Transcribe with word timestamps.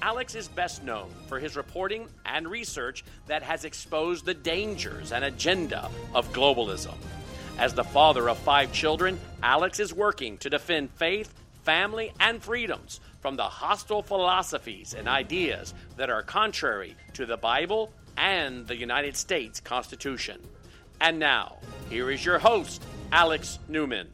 Alex 0.00 0.34
is 0.34 0.48
best 0.48 0.84
known 0.84 1.10
for 1.26 1.38
his 1.38 1.56
reporting 1.56 2.08
and 2.24 2.48
research 2.48 3.04
that 3.26 3.42
has 3.42 3.64
exposed 3.64 4.24
the 4.24 4.34
dangers 4.34 5.12
and 5.12 5.24
agenda 5.24 5.90
of 6.14 6.32
globalism. 6.32 6.94
As 7.58 7.74
the 7.74 7.84
father 7.84 8.28
of 8.28 8.38
five 8.38 8.72
children, 8.72 9.18
Alex 9.42 9.80
is 9.80 9.92
working 9.92 10.38
to 10.38 10.50
defend 10.50 10.90
faith, 10.92 11.34
family, 11.64 12.12
and 12.20 12.40
freedoms 12.42 13.00
from 13.20 13.36
the 13.36 13.42
hostile 13.42 14.02
philosophies 14.02 14.94
and 14.94 15.08
ideas 15.08 15.74
that 15.96 16.10
are 16.10 16.22
contrary 16.22 16.94
to 17.14 17.26
the 17.26 17.36
Bible 17.36 17.92
and 18.16 18.66
the 18.68 18.76
United 18.76 19.16
States 19.16 19.60
Constitution. 19.60 20.40
And 21.00 21.18
now, 21.18 21.58
here 21.90 22.10
is 22.10 22.24
your 22.24 22.38
host, 22.38 22.84
Alex 23.10 23.58
Newman 23.68 24.08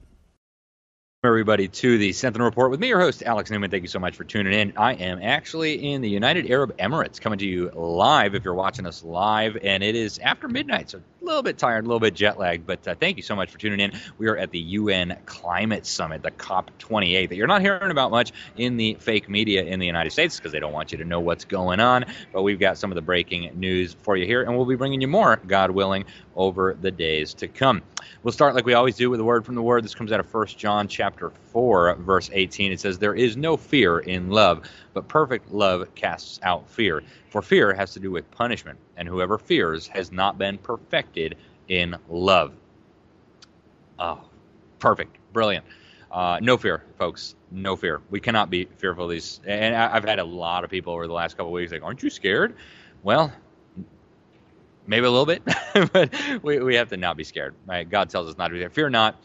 everybody 1.24 1.69
to 1.69 1.98
the 1.98 2.12
Sentinel 2.12 2.45
Report 2.45 2.70
with 2.70 2.80
me, 2.80 2.88
your 2.88 3.01
host, 3.01 3.23
Alex 3.23 3.51
Newman. 3.51 3.70
Thank 3.70 3.82
you 3.82 3.88
so 3.88 3.98
much 3.98 4.16
for 4.16 4.24
tuning 4.24 4.52
in. 4.52 4.73
I 4.77 4.95
am 4.95 5.23
actually 5.23 5.92
in 5.92 6.02
the 6.02 6.09
United 6.09 6.51
Arab 6.51 6.77
Emirates 6.78 7.20
coming 7.20 7.38
to 7.38 7.46
you 7.46 7.70
live 7.74 8.34
if 8.34 8.45
you're 8.45 8.55
watching 8.55 8.87
us 8.87 9.02
live, 9.02 9.56
and 9.62 9.82
it 9.82 9.95
is 9.95 10.18
after 10.18 10.48
midnight, 10.48 10.91
so 10.91 11.01
little 11.24 11.42
bit 11.42 11.59
tired, 11.59 11.85
a 11.85 11.88
little 11.88 12.01
bit 12.01 12.15
jet 12.15 12.38
lagged, 12.38 12.66
but 12.66 12.87
uh, 12.87 12.95
thank 12.95 13.16
you 13.16 13.23
so 13.23 13.35
much 13.35 13.51
for 13.51 13.59
tuning 13.59 13.80
in. 13.80 13.93
We 14.18 14.29
are 14.29 14.37
at 14.37 14.51
the 14.51 14.59
UN 14.59 15.16
Climate 15.26 15.87
Summit, 15.87 16.23
the 16.23 16.30
COP28, 16.30 17.29
that 17.29 17.37
you're 17.37 17.46
not 17.46 17.62
hearing 17.62 17.90
about 17.90 18.10
much 18.10 18.32
in 18.57 18.76
the 18.76 18.95
fake 19.01 19.29
media 19.29 19.65
in 19.65 19.80
the 19.80 19.87
United 19.87 20.10
States 20.10 20.37
because 20.37 20.52
they 20.52 20.60
don't 20.60 20.73
want 20.73 20.93
you 20.93 20.99
to 20.99 21.04
know 21.04 21.21
what's 21.21 21.45
going 21.45 21.80
on, 21.80 22.04
but 22.32 22.43
we've 22.43 22.60
got 22.60 22.79
some 22.79 22.90
of 22.90 22.96
the 22.96 23.02
breaking 23.02 23.51
news 23.54 23.95
for 24.02 24.16
you 24.16 24.26
here, 24.26 24.43
and 24.43 24.57
we'll 24.57 24.66
be 24.66 24.76
bringing 24.76 25.01
you 25.01 25.09
more, 25.09 25.40
God 25.46 25.71
willing, 25.71 26.04
over 26.37 26.76
the 26.80 26.90
days 26.90 27.32
to 27.34 27.49
come. 27.49 27.82
We'll 28.23 28.32
start 28.32 28.54
like 28.54 28.66
we 28.66 28.74
always 28.74 28.96
do 28.96 29.10
with 29.10 29.21
a 29.21 29.24
word 29.24 29.45
from 29.45 29.54
the 29.54 29.62
Word. 29.62 29.84
This 29.84 29.95
comes 29.95 30.12
out 30.12 30.21
of 30.21 30.32
1 30.32 30.46
John 30.49 30.88
chapter 30.88 31.30
4, 31.52 31.96
verse 31.96 32.30
18. 32.32 32.73
It 32.73 32.80
says, 32.80 32.99
There 32.99 33.15
is 33.15 33.37
no 33.37 33.56
fear 33.56 33.99
in 33.99 34.30
love, 34.30 34.68
but 34.95 35.09
perfect 35.09 35.52
love 35.52 35.95
casts 35.95 36.40
out 36.42 36.68
fear. 36.70 37.02
For 37.28 37.42
fear 37.42 37.74
has 37.74 37.92
to 37.92 38.00
do 38.00 38.10
with 38.10 38.30
punishment, 38.30 38.78
and 38.96 39.06
whoever 39.09 39.37
fears 39.37 39.87
has 39.88 40.10
not 40.10 40.38
been 40.38 40.56
perfected 40.56 41.37
in 41.68 41.96
love. 42.09 42.52
Oh, 43.98 44.20
perfect. 44.78 45.18
Brilliant. 45.32 45.65
Uh, 46.10 46.38
no 46.40 46.56
fear, 46.56 46.84
folks. 46.96 47.34
No 47.50 47.76
fear. 47.76 48.00
We 48.10 48.20
cannot 48.20 48.48
be 48.48 48.66
fearful 48.78 49.04
of 49.04 49.10
these. 49.10 49.40
And 49.45 49.74
I've 49.74 50.04
had 50.04 50.20
a 50.20 50.24
lot 50.24 50.65
of 50.65 50.70
people 50.70 50.92
over 50.92 51.06
the 51.06 51.12
last 51.12 51.37
couple 51.37 51.48
of 51.48 51.54
weeks 51.54 51.72
like, 51.72 51.82
"Aren't 51.82 52.02
you 52.02 52.10
scared?" 52.10 52.54
Well, 53.02 53.32
maybe 54.87 55.06
a 55.06 55.10
little 55.10 55.26
bit, 55.26 55.42
but 55.92 56.15
we, 56.42 56.59
we 56.60 56.76
have 56.76 56.88
to 56.90 56.96
not 56.96 57.16
be 57.16 57.24
scared. 57.24 57.54
Right? 57.66 57.88
God 57.88 58.10
tells 58.10 58.28
us 58.28 58.38
not 58.38 58.48
to 58.48 58.54
be 58.54 58.60
scared. 58.60 58.72
Fear 58.72 58.90
not. 58.90 59.20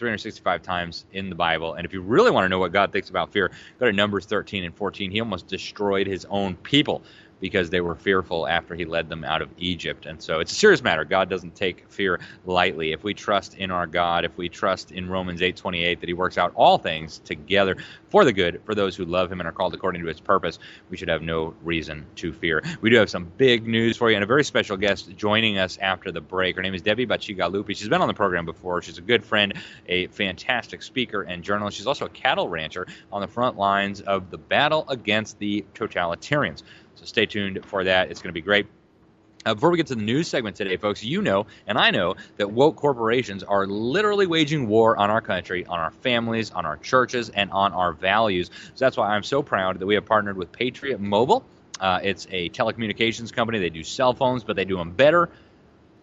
365 0.00 0.62
times 0.62 1.04
in 1.12 1.28
the 1.28 1.36
Bible. 1.36 1.74
And 1.74 1.84
if 1.84 1.92
you 1.92 2.00
really 2.00 2.30
want 2.30 2.46
to 2.46 2.48
know 2.48 2.58
what 2.58 2.72
God 2.72 2.90
thinks 2.90 3.10
about 3.10 3.30
fear, 3.30 3.50
go 3.78 3.86
to 3.86 3.92
Numbers 3.92 4.24
13 4.24 4.64
and 4.64 4.74
14. 4.74 5.10
He 5.10 5.20
almost 5.20 5.46
destroyed 5.46 6.06
his 6.06 6.26
own 6.30 6.56
people 6.56 7.02
because 7.40 7.70
they 7.70 7.80
were 7.80 7.94
fearful 7.94 8.46
after 8.46 8.74
he 8.74 8.84
led 8.84 9.08
them 9.08 9.24
out 9.24 9.42
of 9.42 9.48
Egypt. 9.58 10.06
And 10.06 10.22
so 10.22 10.40
it's 10.40 10.52
a 10.52 10.54
serious 10.54 10.82
matter. 10.82 11.04
God 11.04 11.28
doesn't 11.28 11.54
take 11.54 11.88
fear 11.90 12.20
lightly. 12.44 12.92
If 12.92 13.02
we 13.02 13.14
trust 13.14 13.56
in 13.56 13.70
our 13.70 13.86
God, 13.86 14.24
if 14.24 14.36
we 14.36 14.48
trust 14.48 14.92
in 14.92 15.08
Romans 15.08 15.40
8:28 15.40 16.00
that 16.00 16.08
he 16.08 16.14
works 16.14 16.38
out 16.38 16.52
all 16.54 16.78
things 16.78 17.18
together 17.20 17.76
for 18.08 18.24
the 18.24 18.32
good 18.32 18.60
for 18.64 18.74
those 18.74 18.96
who 18.96 19.04
love 19.04 19.30
him 19.30 19.40
and 19.40 19.48
are 19.48 19.52
called 19.52 19.74
according 19.74 20.02
to 20.02 20.08
his 20.08 20.20
purpose, 20.20 20.58
we 20.90 20.96
should 20.96 21.08
have 21.08 21.22
no 21.22 21.54
reason 21.62 22.06
to 22.16 22.32
fear. 22.32 22.62
We 22.80 22.90
do 22.90 22.96
have 22.96 23.10
some 23.10 23.30
big 23.36 23.66
news 23.66 23.96
for 23.96 24.10
you 24.10 24.16
and 24.16 24.24
a 24.24 24.26
very 24.26 24.44
special 24.44 24.76
guest 24.76 25.16
joining 25.16 25.58
us 25.58 25.78
after 25.80 26.12
the 26.12 26.20
break. 26.20 26.56
Her 26.56 26.62
name 26.62 26.74
is 26.74 26.82
Debbie 26.82 27.06
Bacigalupi. 27.06 27.76
She's 27.76 27.88
been 27.88 28.02
on 28.02 28.08
the 28.08 28.14
program 28.14 28.44
before. 28.44 28.82
She's 28.82 28.98
a 28.98 29.02
good 29.02 29.24
friend, 29.24 29.54
a 29.88 30.06
fantastic 30.08 30.82
speaker 30.82 31.22
and 31.22 31.42
journalist. 31.42 31.76
She's 31.76 31.86
also 31.86 32.06
a 32.06 32.10
cattle 32.10 32.48
rancher 32.48 32.86
on 33.12 33.20
the 33.20 33.28
front 33.28 33.56
lines 33.56 34.00
of 34.00 34.30
the 34.30 34.38
battle 34.38 34.84
against 34.88 35.38
the 35.38 35.64
totalitarians. 35.74 36.62
So 37.00 37.06
stay 37.06 37.24
tuned 37.24 37.64
for 37.64 37.84
that. 37.84 38.10
It's 38.10 38.20
going 38.20 38.28
to 38.28 38.34
be 38.34 38.42
great. 38.42 38.66
Uh, 39.46 39.54
before 39.54 39.70
we 39.70 39.78
get 39.78 39.86
to 39.86 39.94
the 39.94 40.02
news 40.02 40.28
segment 40.28 40.54
today, 40.54 40.76
folks, 40.76 41.02
you 41.02 41.22
know 41.22 41.46
and 41.66 41.78
I 41.78 41.92
know 41.92 42.16
that 42.36 42.50
woke 42.50 42.76
corporations 42.76 43.42
are 43.42 43.66
literally 43.66 44.26
waging 44.26 44.68
war 44.68 44.98
on 44.98 45.08
our 45.08 45.22
country, 45.22 45.64
on 45.64 45.78
our 45.78 45.92
families, 45.92 46.50
on 46.50 46.66
our 46.66 46.76
churches, 46.76 47.30
and 47.30 47.50
on 47.52 47.72
our 47.72 47.94
values. 47.94 48.50
So 48.74 48.84
that's 48.84 48.98
why 48.98 49.14
I'm 49.14 49.22
so 49.22 49.42
proud 49.42 49.78
that 49.78 49.86
we 49.86 49.94
have 49.94 50.04
partnered 50.04 50.36
with 50.36 50.52
Patriot 50.52 51.00
Mobile. 51.00 51.42
Uh, 51.80 52.00
it's 52.02 52.26
a 52.30 52.50
telecommunications 52.50 53.32
company. 53.32 53.60
They 53.60 53.70
do 53.70 53.82
cell 53.82 54.12
phones, 54.12 54.44
but 54.44 54.56
they 54.56 54.66
do 54.66 54.76
them 54.76 54.90
better 54.90 55.30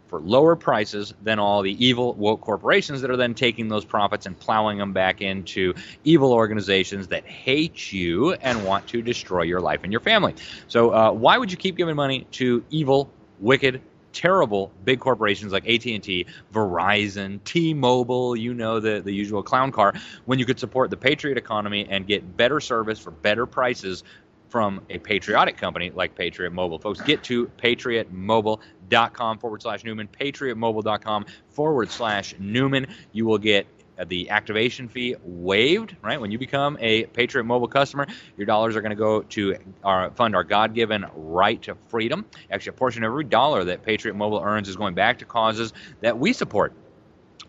for 0.07 0.19
lower 0.22 0.56
prices 0.56 1.13
than 1.22 1.40
all 1.40 1.62
the 1.62 1.85
evil 1.85 2.13
woke 2.13 2.41
corporations 2.41 3.01
that 3.01 3.12
are 3.12 3.18
then 3.18 3.34
taking 3.34 3.68
those 3.68 3.85
profits 3.85 4.25
and 4.25 4.40
plowing 4.40 4.78
them 4.78 4.94
back 4.94 5.22
into 5.22 5.73
evil 6.03 6.34
organizations 6.34 7.07
that 7.07 7.25
hate 7.25 7.91
you 7.91 8.34
and 8.34 8.63
want 8.63 8.88
to 8.88 9.01
destroy 9.01 9.44
your 9.44 9.62
life 9.62 9.81
and 9.84 9.91
your 9.91 10.01
family. 10.01 10.34
So 10.68 10.91
uh, 10.91 11.12
why 11.12 11.38
would 11.38 11.51
you 11.51 11.57
keep 11.57 11.75
giving 11.75 11.95
money 11.95 12.28
to 12.31 12.63
evil, 12.69 13.09
wicked, 13.40 13.81
terrible 14.18 14.72
big 14.84 15.00
corporations 15.00 15.53
like 15.53 15.68
AT&T, 15.68 16.25
Verizon, 16.51 17.44
T-Mobile, 17.44 18.35
you 18.35 18.51
know 18.53 18.79
the 18.79 19.00
the 19.00 19.12
usual 19.12 19.44
clown 19.44 19.72
car 19.72 19.94
when 20.25 20.39
you 20.39 20.45
could 20.45 20.59
support 20.59 20.89
the 20.89 20.97
patriot 20.97 21.38
economy 21.38 21.85
and 21.88 22.07
get 22.07 22.35
better 22.35 22.59
service 22.59 22.97
for 22.97 23.12
better 23.12 23.45
prices 23.45 24.03
from 24.50 24.81
a 24.90 24.97
patriotic 24.97 25.58
company 25.58 25.91
like 25.91 26.16
Patriot 26.16 26.52
Mobile. 26.52 26.80
Folks, 26.80 27.02
get 27.02 27.24
to 27.24 27.47
patriotmobile.com 27.58 29.40
forward 29.40 29.62
slash 29.62 29.84
Newman, 29.84 30.08
patriotmobile.com 30.08 31.25
forward 31.50 31.91
slash 31.91 32.35
Newman. 32.40 32.88
You 33.12 33.25
will 33.25 33.38
get 33.38 33.68
uh, 33.97 34.06
the 34.07 34.30
activation 34.30 34.88
fee 34.88 35.16
waived, 35.24 35.96
right? 36.02 36.22
When 36.22 36.31
you 36.31 36.38
become 36.38 36.78
a 36.80 37.06
Patriot 37.06 37.46
Mobile 37.46 37.68
customer, 37.68 38.06
your 38.38 38.46
dollars 38.46 38.75
are 38.75 38.81
going 38.81 38.91
to 38.91 38.96
go 38.96 39.24
to 39.24 39.57
our 39.84 40.12
fund 40.12 40.36
our 40.36 40.44
God-given 40.44 41.06
right 41.16 41.62
to 41.63 41.75
freedom. 41.88 42.25
Actually, 42.52 42.69
a 42.69 42.74
portion 42.74 43.03
of 43.03 43.07
every 43.07 43.24
dollar 43.24 43.63
that 43.66 43.84
Patriot 43.84 44.13
Mobile 44.13 44.41
earns 44.44 44.69
is 44.69 44.75
going 44.75 44.94
back 44.94 45.19
to 45.19 45.25
causes 45.25 45.74
that 46.02 46.18
we 46.19 46.31
support 46.34 46.74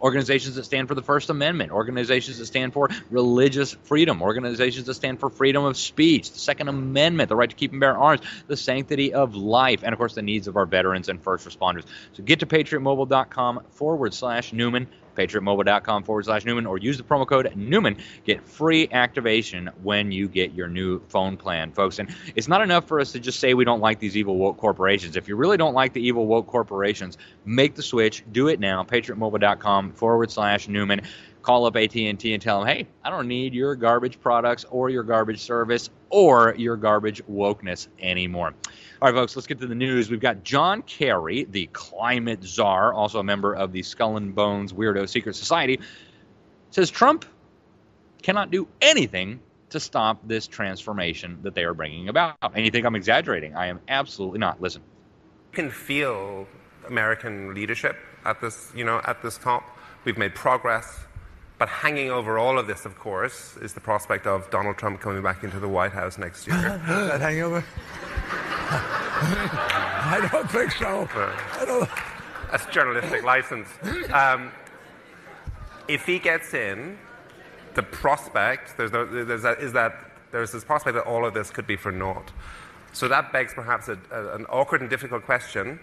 organizations 0.00 0.54
that 0.56 0.64
stand 0.64 0.88
for 0.88 0.94
the 0.94 1.02
First 1.02 1.30
Amendment, 1.30 1.72
organizations 1.72 2.38
that 2.38 2.46
stand 2.46 2.72
for 2.72 2.88
religious 3.10 3.74
freedom, 3.84 4.22
organizations 4.22 4.86
that 4.86 4.94
stand 4.94 5.20
for 5.20 5.30
freedom 5.30 5.64
of 5.64 5.76
speech, 5.76 6.32
the 6.32 6.38
Second 6.38 6.68
Amendment, 6.68 7.28
the 7.28 7.36
right 7.36 7.50
to 7.50 7.56
keep 7.56 7.72
and 7.72 7.80
bear 7.80 7.96
arms, 7.96 8.20
the 8.46 8.56
sanctity 8.56 9.12
of 9.12 9.34
life, 9.34 9.82
and 9.82 9.92
of 9.92 9.98
course 9.98 10.14
the 10.14 10.22
needs 10.22 10.48
of 10.48 10.56
our 10.56 10.66
veterans 10.66 11.08
and 11.08 11.22
first 11.22 11.48
responders. 11.48 11.84
So 12.12 12.22
get 12.22 12.40
to 12.40 12.46
patriotmobile.com 12.46 13.62
forward 13.70 14.14
slash 14.14 14.52
Newman 14.52 14.88
patriotmobile.com 15.18 16.04
forward 16.04 16.24
slash 16.24 16.44
Newman 16.44 16.64
or 16.64 16.78
use 16.78 16.96
the 16.96 17.02
promo 17.02 17.26
code 17.26 17.52
Newman. 17.56 17.96
Get 18.24 18.46
free 18.46 18.88
activation 18.92 19.68
when 19.82 20.12
you 20.12 20.28
get 20.28 20.54
your 20.54 20.68
new 20.68 21.00
phone 21.08 21.36
plan, 21.36 21.72
folks. 21.72 21.98
And 21.98 22.14
it's 22.36 22.48
not 22.48 22.62
enough 22.62 22.86
for 22.86 23.00
us 23.00 23.12
to 23.12 23.20
just 23.20 23.40
say 23.40 23.54
we 23.54 23.64
don't 23.64 23.80
like 23.80 23.98
these 23.98 24.16
evil 24.16 24.36
woke 24.36 24.56
corporations. 24.56 25.16
If 25.16 25.28
you 25.28 25.36
really 25.36 25.56
don't 25.56 25.74
like 25.74 25.92
the 25.92 26.00
evil 26.00 26.26
woke 26.26 26.46
corporations, 26.46 27.18
make 27.44 27.74
the 27.74 27.82
switch. 27.82 28.22
Do 28.30 28.48
it 28.48 28.60
now. 28.60 28.84
patriotmobile.com 28.84 29.92
forward 29.92 30.30
slash 30.30 30.68
Newman 30.68 31.02
call 31.42 31.66
up 31.66 31.76
AT&T 31.76 32.04
and 32.06 32.42
tell 32.42 32.60
them, 32.60 32.68
"Hey, 32.68 32.86
I 33.04 33.10
don't 33.10 33.26
need 33.26 33.54
your 33.54 33.74
garbage 33.74 34.20
products 34.20 34.64
or 34.70 34.90
your 34.90 35.02
garbage 35.02 35.40
service 35.40 35.88
or 36.10 36.54
your 36.58 36.76
garbage 36.76 37.22
wokeness 37.26 37.88
anymore." 38.00 38.54
All 39.00 39.08
right, 39.08 39.16
folks, 39.16 39.36
let's 39.36 39.46
get 39.46 39.60
to 39.60 39.66
the 39.68 39.76
news. 39.76 40.10
We've 40.10 40.18
got 40.18 40.42
John 40.42 40.82
Kerry, 40.82 41.44
the 41.44 41.66
climate 41.68 42.42
czar, 42.42 42.92
also 42.92 43.20
a 43.20 43.22
member 43.22 43.54
of 43.54 43.70
the 43.70 43.80
Skull 43.84 44.16
and 44.16 44.34
Bones 44.34 44.72
Weirdo 44.72 45.08
Secret 45.08 45.36
Society, 45.36 45.78
says 46.70 46.90
Trump 46.90 47.24
cannot 48.22 48.50
do 48.50 48.66
anything 48.82 49.38
to 49.70 49.78
stop 49.78 50.26
this 50.26 50.48
transformation 50.48 51.38
that 51.42 51.54
they 51.54 51.62
are 51.62 51.74
bringing 51.74 52.08
about. 52.08 52.38
And 52.42 52.64
you 52.64 52.72
think 52.72 52.86
I'm 52.86 52.96
exaggerating? 52.96 53.54
I 53.54 53.66
am 53.66 53.78
absolutely 53.86 54.40
not. 54.40 54.60
Listen. 54.60 54.82
You 55.52 55.56
can 55.56 55.70
feel 55.70 56.48
American 56.88 57.54
leadership 57.54 57.96
at 58.24 58.40
this, 58.40 58.72
you 58.74 58.84
know, 58.84 59.00
at 59.04 59.22
this 59.22 59.38
top. 59.38 59.78
We've 60.04 60.18
made 60.18 60.34
progress. 60.34 60.98
But 61.58 61.68
hanging 61.68 62.10
over 62.10 62.38
all 62.38 62.58
of 62.58 62.66
this, 62.66 62.84
of 62.84 62.98
course, 62.98 63.56
is 63.58 63.74
the 63.74 63.80
prospect 63.80 64.26
of 64.26 64.48
Donald 64.50 64.76
Trump 64.76 65.00
coming 65.00 65.22
back 65.22 65.42
into 65.42 65.58
the 65.58 65.68
White 65.68 65.92
House 65.92 66.16
next 66.16 66.46
year. 66.46 66.56
that 66.86 67.20
hangover? 67.20 67.64
I 69.20 70.28
don't 70.30 70.50
think 70.50 70.72
so. 70.72 71.08
I 71.12 71.64
don't. 71.64 71.88
That's 72.50 72.66
journalistic 72.66 73.24
license. 73.24 73.68
Um, 74.12 74.52
if 75.88 76.06
he 76.06 76.18
gets 76.18 76.54
in, 76.54 76.98
the 77.74 77.82
prospect 77.82 78.76
there's, 78.76 78.92
no, 78.92 79.04
there's 79.06 79.42
that, 79.42 79.60
is 79.60 79.72
that 79.72 79.92
there's 80.30 80.52
this 80.52 80.64
prospect 80.64 80.94
that 80.94 81.04
all 81.04 81.26
of 81.26 81.34
this 81.34 81.50
could 81.50 81.66
be 81.66 81.76
for 81.76 81.90
naught. 81.90 82.30
So 82.92 83.08
that 83.08 83.32
begs 83.32 83.54
perhaps 83.54 83.88
a, 83.88 83.98
a, 84.10 84.34
an 84.34 84.46
awkward 84.46 84.80
and 84.80 84.90
difficult 84.90 85.24
question. 85.24 85.80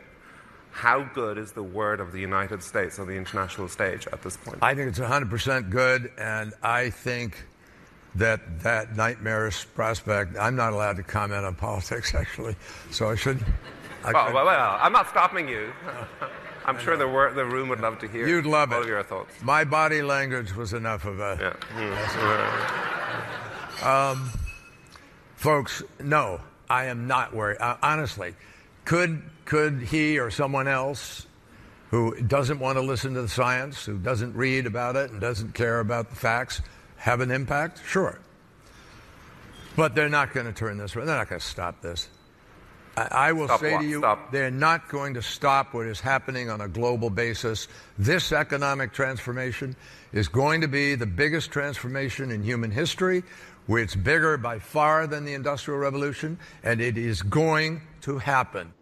How 0.72 1.04
good 1.04 1.38
is 1.38 1.52
the 1.54 1.64
word 1.64 2.00
of 2.00 2.12
the 2.12 2.20
United 2.20 2.62
States 2.62 3.00
on 3.00 3.08
the 3.08 3.16
international 3.16 3.68
stage 3.68 4.08
at 4.12 4.22
this 4.22 4.38
point? 4.38 4.60
I 4.62 4.76
think 4.76 4.90
it's 4.90 5.00
100% 5.00 5.70
good, 5.70 6.12
and 6.18 6.54
I 6.62 6.90
think 6.90 7.46
that 8.16 8.62
that 8.62 8.96
nightmarish 8.96 9.68
prospect, 9.76 10.38
I'm 10.38 10.56
not 10.56 10.74
allowed 10.74 10.98
to 10.98 11.04
comment 11.04 11.46
on 11.46 11.56
politics, 11.56 12.14
actually, 12.16 12.56
so 12.92 13.10
I 13.10 13.16
should. 13.16 13.44
I 14.04 14.12
well, 14.12 14.34
well, 14.34 14.46
well, 14.46 14.78
I'm 14.82 14.94
not 14.94 15.10
stopping 15.10 15.48
you. 15.48 15.72
I'm 16.66 16.80
sure 16.80 16.98
the, 16.98 17.08
wor- 17.08 17.32
the 17.32 17.46
room 17.46 17.70
would 17.70 17.80
love 17.80 18.00
to 18.00 18.08
hear 18.08 18.28
You'd 18.28 18.48
love 18.48 18.72
all 18.72 18.80
it. 18.80 18.84
of 18.84 18.88
your 18.88 19.04
thoughts. 19.04 19.32
My 19.44 19.64
body 19.64 20.02
language 20.02 20.56
was 20.56 20.74
enough 20.74 21.06
of 21.06 21.20
a. 21.20 21.56
Yeah. 21.78 21.94
Folks, 25.36 25.84
no, 26.00 26.42
I 26.70 26.86
am 26.86 27.06
not 27.06 27.36
worried. 27.36 27.58
Uh, 27.60 27.78
honestly, 27.84 28.34
could 28.86 29.22
could 29.46 29.82
he 29.82 30.18
or 30.18 30.32
someone 30.32 30.68
else 30.68 31.28
who 31.92 32.20
doesn't 32.22 32.60
want 32.60 32.78
to 32.78 32.82
listen 32.82 33.14
to 33.14 33.22
the 33.22 33.30
science, 33.30 33.86
who 33.86 34.00
doesn't 34.00 34.36
read 34.36 34.66
about 34.66 34.96
it 34.96 35.12
and 35.12 35.22
doesn't 35.22 35.54
care 35.54 35.80
about 35.80 36.10
the 36.10 36.16
facts, 36.16 36.62
have 37.06 37.22
an 37.22 37.30
impact? 37.30 37.82
Sure. 37.86 38.18
But 39.76 39.94
they're 39.94 40.10
not 40.10 40.34
going 40.34 40.48
to 40.48 40.54
turn 40.54 40.80
this 40.80 40.96
around. 40.96 41.06
They're 41.06 41.18
not 41.18 41.30
going 41.30 41.40
to 41.40 41.46
stop 41.46 41.80
this. 41.80 42.10
I, 42.98 43.08
I 43.12 43.32
will 43.34 43.46
Stop 43.46 43.60
say 43.60 43.74
what? 43.74 43.82
to 43.82 43.88
you, 43.88 44.00
Stop. 44.00 44.32
they're 44.32 44.50
not 44.50 44.90
going 44.90 45.14
to 45.14 45.22
stop 45.22 45.76
what 45.76 45.86
is 45.86 46.00
happening 46.00 46.50
on 46.50 46.62
a 46.62 46.68
global 46.68 47.12
basis. 47.12 47.68
This 48.00 48.32
economic 48.32 48.92
transformation 48.92 49.76
is 50.14 50.28
going 50.30 50.62
to 50.62 50.68
be 50.68 50.96
the 50.96 51.06
biggest 51.06 51.52
transformation 51.52 52.32
in 52.32 52.42
human 52.42 52.72
history. 52.72 53.22
It's 53.68 53.96
bigger 53.96 54.38
by 54.38 54.58
far 54.58 55.06
than 55.06 55.26
the 55.26 55.36
Industrial 55.36 55.80
Revolution, 55.80 56.40
and 56.64 56.82
it 56.82 56.98
is 56.98 57.22
going 57.22 57.82
to 58.02 58.18
happen. 58.18 58.74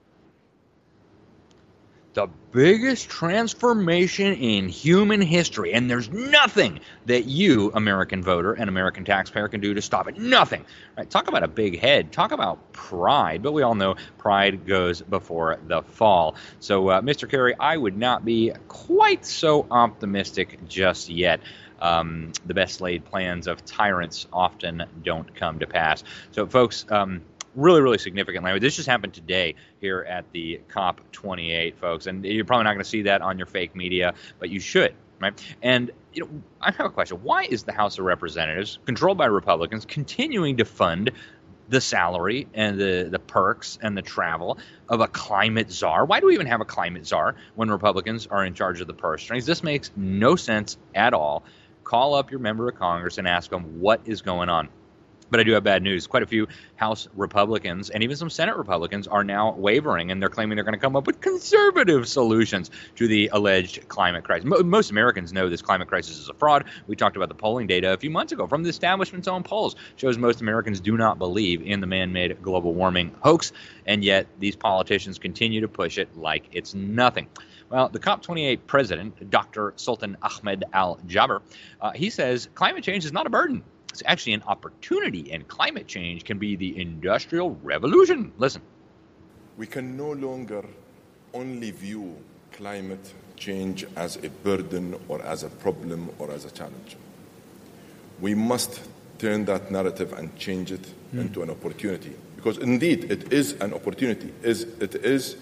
The 2.13 2.27
biggest 2.51 3.09
transformation 3.09 4.33
in 4.33 4.69
human 4.69 5.21
history. 5.21 5.73
And 5.73 5.89
there's 5.89 6.09
nothing 6.09 6.79
that 7.07 7.25
you, 7.25 7.71
American 7.73 8.21
voter 8.21 8.53
and 8.53 8.69
American 8.69 9.03
taxpayer, 9.03 9.47
can 9.47 9.61
do 9.61 9.73
to 9.73 9.81
stop 9.81 10.07
it. 10.07 10.17
Nothing. 10.17 10.63
Right? 10.95 11.09
Talk 11.09 11.27
about 11.27 11.43
a 11.43 11.47
big 11.47 11.79
head. 11.79 12.11
Talk 12.11 12.31
about 12.31 12.71
pride. 12.71 13.41
But 13.41 13.53
we 13.53 13.63
all 13.63 13.75
know 13.75 13.95
pride 14.17 14.67
goes 14.67 15.01
before 15.01 15.59
the 15.67 15.81
fall. 15.81 16.35
So, 16.59 16.89
uh, 16.89 17.01
Mr. 17.01 17.29
Kerry, 17.29 17.55
I 17.59 17.75
would 17.75 17.97
not 17.97 18.23
be 18.23 18.53
quite 18.67 19.25
so 19.25 19.65
optimistic 19.71 20.59
just 20.67 21.09
yet. 21.09 21.39
Um, 21.79 22.31
the 22.45 22.53
best 22.53 22.79
laid 22.79 23.03
plans 23.03 23.47
of 23.47 23.65
tyrants 23.65 24.25
often 24.31 24.85
don't 25.03 25.35
come 25.35 25.59
to 25.59 25.67
pass. 25.67 26.03
So, 26.31 26.45
folks, 26.47 26.85
um, 26.89 27.23
really, 27.55 27.81
really 27.81 27.97
significant 27.97 28.43
language. 28.43 28.61
This 28.61 28.75
just 28.75 28.87
happened 28.87 29.13
today 29.13 29.55
here 29.79 30.05
at 30.07 30.31
the 30.31 30.61
COP28, 30.69 31.75
folks, 31.75 32.07
and 32.07 32.25
you're 32.25 32.45
probably 32.45 32.63
not 32.63 32.73
going 32.73 32.83
to 32.83 32.89
see 32.89 33.03
that 33.03 33.21
on 33.21 33.37
your 33.37 33.47
fake 33.47 33.75
media, 33.75 34.13
but 34.39 34.49
you 34.49 34.59
should, 34.59 34.93
right? 35.19 35.39
And 35.61 35.91
you 36.13 36.23
know, 36.23 36.29
I 36.61 36.71
have 36.71 36.85
a 36.85 36.89
question: 36.89 37.17
Why 37.23 37.43
is 37.43 37.63
the 37.63 37.71
House 37.73 37.99
of 37.99 38.05
Representatives, 38.05 38.79
controlled 38.85 39.17
by 39.17 39.25
Republicans, 39.25 39.85
continuing 39.85 40.57
to 40.57 40.65
fund? 40.65 41.11
The 41.69 41.79
salary 41.79 42.47
and 42.53 42.77
the, 42.77 43.07
the 43.09 43.19
perks 43.19 43.79
and 43.81 43.97
the 43.97 44.01
travel 44.01 44.59
of 44.89 44.99
a 44.99 45.07
climate 45.07 45.71
czar. 45.71 46.05
Why 46.05 46.19
do 46.19 46.27
we 46.27 46.33
even 46.33 46.45
have 46.47 46.59
a 46.59 46.65
climate 46.65 47.07
czar 47.07 47.35
when 47.55 47.71
Republicans 47.71 48.27
are 48.27 48.45
in 48.45 48.53
charge 48.53 48.81
of 48.81 48.87
the 48.87 48.93
purse 48.93 49.23
strings? 49.23 49.45
This 49.45 49.63
makes 49.63 49.89
no 49.95 50.35
sense 50.35 50.77
at 50.93 51.13
all. 51.13 51.45
Call 51.85 52.15
up 52.15 52.31
your 52.31 52.41
member 52.41 52.67
of 52.67 52.75
Congress 52.75 53.17
and 53.17 53.27
ask 53.27 53.49
them 53.49 53.79
what 53.79 54.01
is 54.05 54.21
going 54.21 54.49
on. 54.49 54.67
But 55.33 55.39
I 55.39 55.43
do 55.45 55.53
have 55.53 55.63
bad 55.63 55.81
news. 55.81 56.05
Quite 56.05 56.21
a 56.21 56.27
few 56.27 56.47
House 56.75 57.07
Republicans 57.15 57.89
and 57.89 58.03
even 58.03 58.15
some 58.15 58.29
Senate 58.29 58.55
Republicans 58.55 59.07
are 59.07 59.23
now 59.23 59.55
wavering, 59.55 60.11
and 60.11 60.21
they're 60.21 60.29
claiming 60.29 60.55
they're 60.55 60.63
going 60.63 60.75
to 60.75 60.79
come 60.79 60.95
up 60.95 61.07
with 61.07 61.21
conservative 61.21 62.07
solutions 62.07 62.69
to 62.97 63.07
the 63.07 63.31
alleged 63.33 63.87
climate 63.87 64.23
crisis. 64.23 64.45
Mo- 64.45 64.61
most 64.61 64.91
Americans 64.91 65.33
know 65.33 65.49
this 65.49 65.63
climate 65.63 65.87
crisis 65.87 66.19
is 66.19 66.29
a 66.29 66.35
fraud. 66.35 66.65
We 66.85 66.95
talked 66.95 67.15
about 67.15 67.29
the 67.29 67.33
polling 67.33 67.65
data 67.65 67.93
a 67.93 67.97
few 67.97 68.11
months 68.11 68.31
ago 68.31 68.45
from 68.45 68.61
the 68.61 68.69
establishment's 68.69 69.27
own 69.27 69.41
polls 69.41 69.75
shows 69.95 70.19
most 70.19 70.41
Americans 70.41 70.79
do 70.79 70.97
not 70.97 71.17
believe 71.17 71.63
in 71.63 71.81
the 71.81 71.87
man-made 71.87 72.39
global 72.43 72.75
warming 72.75 73.11
hoax, 73.21 73.53
and 73.87 74.03
yet 74.03 74.27
these 74.37 74.55
politicians 74.55 75.17
continue 75.17 75.61
to 75.61 75.67
push 75.67 75.97
it 75.97 76.15
like 76.15 76.47
it's 76.51 76.75
nothing. 76.75 77.27
Well, 77.71 77.89
the 77.89 77.97
COP28 77.97 78.59
president, 78.67 79.31
Dr. 79.31 79.73
Sultan 79.77 80.15
Ahmed 80.21 80.65
Al 80.73 80.97
Jaber, 81.07 81.41
uh, 81.81 81.89
he 81.89 82.11
says 82.11 82.49
climate 82.53 82.83
change 82.83 83.03
is 83.03 83.11
not 83.11 83.25
a 83.25 83.31
burden. 83.31 83.63
It's 83.93 84.01
actually 84.07 84.33
an 84.33 84.41
opportunity, 84.47 85.31
and 85.31 85.47
climate 85.47 85.85
change 85.85 86.25
can 86.25 86.39
be 86.39 86.55
the 86.55 86.81
industrial 86.81 87.51
revolution. 87.61 88.33
Listen. 88.39 88.63
We 89.55 89.67
can 89.67 89.95
no 89.95 90.13
longer 90.13 90.65
only 91.31 91.69
view 91.69 92.17
climate 92.53 93.13
change 93.35 93.85
as 93.95 94.15
a 94.17 94.29
burden 94.29 94.99
or 95.07 95.21
as 95.21 95.43
a 95.43 95.49
problem 95.49 96.09
or 96.17 96.31
as 96.31 96.43
a 96.43 96.49
challenge. 96.49 96.97
We 98.19 98.33
must 98.33 98.81
turn 99.19 99.45
that 99.45 99.69
narrative 99.69 100.11
and 100.13 100.35
change 100.37 100.71
it 100.71 100.85
hmm. 101.11 101.19
into 101.19 101.43
an 101.43 101.51
opportunity 101.51 102.15
because 102.35 102.57
indeed 102.57 103.11
it 103.11 103.31
is 103.31 103.53
an 103.61 103.75
opportunity. 103.75 104.33
Is 104.41 104.63
it 104.79 104.95
is 104.95 105.35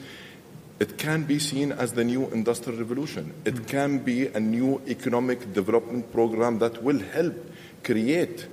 it 0.81 0.98
can 0.98 1.24
be 1.24 1.39
seen 1.39 1.71
as 1.71 1.94
the 1.94 2.03
new 2.03 2.27
industrial 2.31 2.80
revolution. 2.80 3.33
It 3.45 3.59
hmm. 3.59 3.63
can 3.65 4.00
be 4.00 4.27
a 4.27 4.42
new 4.42 4.81
economic 4.88 5.53
development 5.53 6.12
program 6.12 6.59
that 6.59 6.83
will 6.83 7.00
help 7.00 7.36
create 7.83 8.48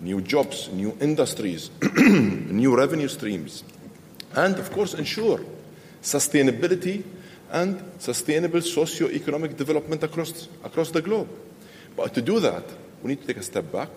new 0.00 0.20
jobs, 0.20 0.68
new 0.72 0.96
industries, 1.00 1.70
new 1.96 2.76
revenue 2.76 3.08
streams, 3.08 3.64
and 4.34 4.58
of 4.58 4.70
course 4.72 4.94
ensure 4.94 5.40
sustainability 6.02 7.02
and 7.50 7.82
sustainable 7.98 8.60
socio-economic 8.60 9.56
development 9.56 10.02
across, 10.02 10.48
across 10.64 10.90
the 10.90 11.00
globe. 11.00 11.28
But 11.96 12.12
to 12.14 12.22
do 12.22 12.40
that, 12.40 12.64
we 13.02 13.10
need 13.10 13.20
to 13.20 13.26
take 13.26 13.36
a 13.36 13.42
step 13.42 13.70
back. 13.70 13.90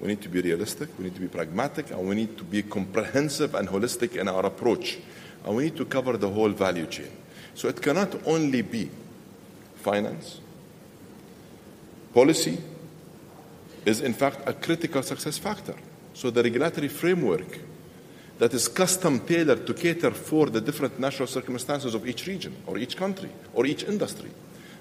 We 0.00 0.08
need 0.08 0.22
to 0.22 0.28
be 0.28 0.40
realistic. 0.40 0.88
We 0.98 1.04
need 1.04 1.14
to 1.14 1.20
be 1.20 1.28
pragmatic, 1.28 1.90
and 1.90 2.08
we 2.08 2.14
need 2.14 2.36
to 2.38 2.44
be 2.44 2.62
comprehensive 2.62 3.54
and 3.54 3.68
holistic 3.68 4.16
in 4.16 4.28
our 4.28 4.44
approach. 4.46 4.98
And 5.44 5.56
we 5.56 5.64
need 5.64 5.76
to 5.76 5.84
cover 5.84 6.16
the 6.16 6.28
whole 6.28 6.48
value 6.48 6.86
chain. 6.86 7.10
So 7.54 7.68
it 7.68 7.80
cannot 7.82 8.26
only 8.26 8.62
be 8.62 8.90
finance. 9.76 10.40
Policy 12.14 12.58
is, 13.84 14.00
in 14.00 14.14
fact, 14.14 14.40
a 14.46 14.52
critical 14.52 15.02
success 15.02 15.38
factor. 15.38 15.74
So 16.14 16.30
the 16.30 16.42
regulatory 16.42 16.88
framework 16.88 17.58
that 18.38 18.54
is 18.54 18.68
custom 18.68 19.20
tailored 19.20 19.66
to 19.66 19.74
cater 19.74 20.10
for 20.10 20.46
the 20.46 20.60
different 20.60 20.98
national 20.98 21.28
circumstances 21.28 21.94
of 21.94 22.08
each 22.08 22.26
region 22.26 22.54
or 22.66 22.78
each 22.78 22.96
country 22.96 23.30
or 23.54 23.66
each 23.66 23.84
industry. 23.84 24.30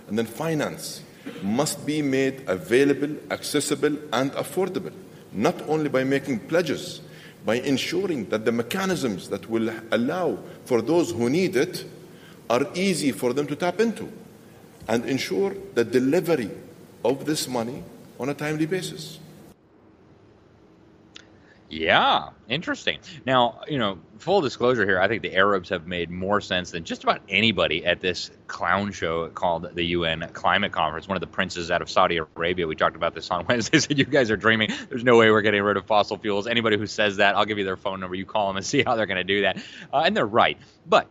And 0.08 0.18
then 0.18 0.26
finance 0.26 1.04
must 1.44 1.86
be 1.86 2.02
made 2.02 2.44
available, 2.48 3.16
accessible, 3.30 3.98
and 4.12 4.32
affordable, 4.34 4.94
not 5.32 5.62
only 5.70 5.90
by 5.90 6.04
making 6.04 6.40
pledges, 6.40 7.02
by 7.46 7.56
ensuring 7.56 8.30
that 8.30 8.46
the 8.46 8.52
mechanisms 8.52 9.30
that 9.30 9.50
will 9.50 9.72
allow 9.92 10.38
for 10.66 10.82
those 10.82 11.12
who 11.12 11.30
need 11.30 11.56
it 11.56 11.86
are 12.50 12.68
easy 12.74 13.12
for 13.12 13.34
them 13.34 13.48
to 13.48 13.56
tap 13.56 13.80
into 13.80 14.12
and 14.88 15.06
ensure 15.06 15.56
the 15.74 15.84
delivery 15.84 16.52
of 17.06 17.26
this 17.26 17.48
money 17.48 17.84
on 18.22 18.30
a 18.30 18.34
timely 18.36 18.68
basis. 18.68 19.20
Yeah, 21.70 22.30
interesting. 22.50 23.00
Now, 23.26 23.62
you 23.68 23.80
know, 23.80 23.98
full 24.20 24.42
disclosure 24.42 24.86
here, 24.86 25.00
I 25.00 25.08
think 25.08 25.22
the 25.22 25.34
Arabs 25.34 25.70
have 25.70 25.88
made 25.88 26.12
more 26.12 26.42
sense 26.42 26.72
than 26.72 26.84
just 26.84 27.04
about 27.04 27.22
anybody 27.30 27.86
at 27.86 28.02
this 28.02 28.30
clown 28.48 28.92
show 28.92 29.30
called 29.30 29.74
the 29.74 29.84
UN 29.86 30.30
Climate 30.34 30.74
Conference. 30.74 31.08
One 31.08 31.16
of 31.16 31.22
the 31.22 31.28
princes 31.28 31.72
out 31.72 31.82
of 31.82 31.90
Saudi 31.90 32.18
Arabia, 32.18 32.68
we 32.68 32.76
talked 32.76 32.98
about 32.98 33.16
this 33.16 33.32
on 33.32 33.46
Wednesday, 33.50 33.80
said, 33.80 33.98
You 33.98 34.04
guys 34.04 34.30
are 34.30 34.38
dreaming. 34.38 34.70
There's 34.90 35.06
no 35.06 35.18
way 35.18 35.32
we're 35.32 35.42
getting 35.42 35.64
rid 35.64 35.78
of 35.78 35.86
fossil 35.86 36.18
fuels. 36.18 36.46
Anybody 36.46 36.78
who 36.78 36.88
says 36.88 37.18
that, 37.18 37.36
I'll 37.36 37.46
give 37.46 37.58
you 37.58 37.66
their 37.66 37.78
phone 37.78 38.02
number. 38.02 38.16
You 38.16 38.26
call 38.26 38.48
them 38.48 38.58
and 38.58 38.66
see 38.74 38.84
how 38.84 38.98
they're 38.98 39.08
going 39.08 39.16
to 39.16 39.24
do 39.24 39.42
that. 39.42 39.58
Uh, 39.92 40.04
and 40.06 40.16
they're 40.16 40.28
right. 40.28 40.60
But 40.86 41.08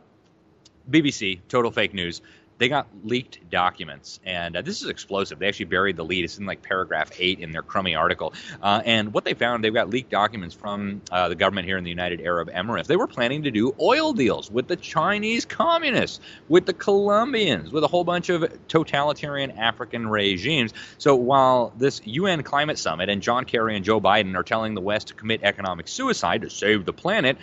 BBC, 0.90 1.40
total 1.48 1.70
fake 1.70 1.94
news. 1.94 2.20
They 2.60 2.68
got 2.68 2.88
leaked 3.04 3.48
documents, 3.50 4.20
and 4.22 4.54
uh, 4.54 4.60
this 4.60 4.82
is 4.82 4.90
explosive. 4.90 5.38
They 5.38 5.48
actually 5.48 5.64
buried 5.64 5.96
the 5.96 6.04
lead. 6.04 6.24
It's 6.24 6.36
in 6.36 6.44
like 6.44 6.60
paragraph 6.60 7.10
eight 7.18 7.38
in 7.38 7.52
their 7.52 7.62
crummy 7.62 7.94
article. 7.94 8.34
Uh, 8.60 8.82
and 8.84 9.14
what 9.14 9.24
they 9.24 9.32
found, 9.32 9.64
they've 9.64 9.72
got 9.72 9.88
leaked 9.88 10.10
documents 10.10 10.54
from 10.54 11.00
uh, 11.10 11.30
the 11.30 11.36
government 11.36 11.66
here 11.66 11.78
in 11.78 11.84
the 11.84 11.90
United 11.90 12.20
Arab 12.20 12.50
Emirates. 12.50 12.86
They 12.86 12.96
were 12.96 13.06
planning 13.06 13.44
to 13.44 13.50
do 13.50 13.74
oil 13.80 14.12
deals 14.12 14.50
with 14.50 14.68
the 14.68 14.76
Chinese 14.76 15.46
communists, 15.46 16.20
with 16.50 16.66
the 16.66 16.74
Colombians, 16.74 17.72
with 17.72 17.82
a 17.82 17.88
whole 17.88 18.04
bunch 18.04 18.28
of 18.28 18.44
totalitarian 18.68 19.52
African 19.52 20.06
regimes. 20.06 20.74
So 20.98 21.16
while 21.16 21.72
this 21.78 22.02
UN 22.04 22.42
climate 22.42 22.78
summit 22.78 23.08
and 23.08 23.22
John 23.22 23.46
Kerry 23.46 23.74
and 23.74 23.86
Joe 23.86 24.02
Biden 24.02 24.36
are 24.36 24.42
telling 24.42 24.74
the 24.74 24.82
West 24.82 25.08
to 25.08 25.14
commit 25.14 25.40
economic 25.44 25.88
suicide 25.88 26.42
to 26.42 26.50
save 26.50 26.84
the 26.84 26.92
planet, 26.92 27.38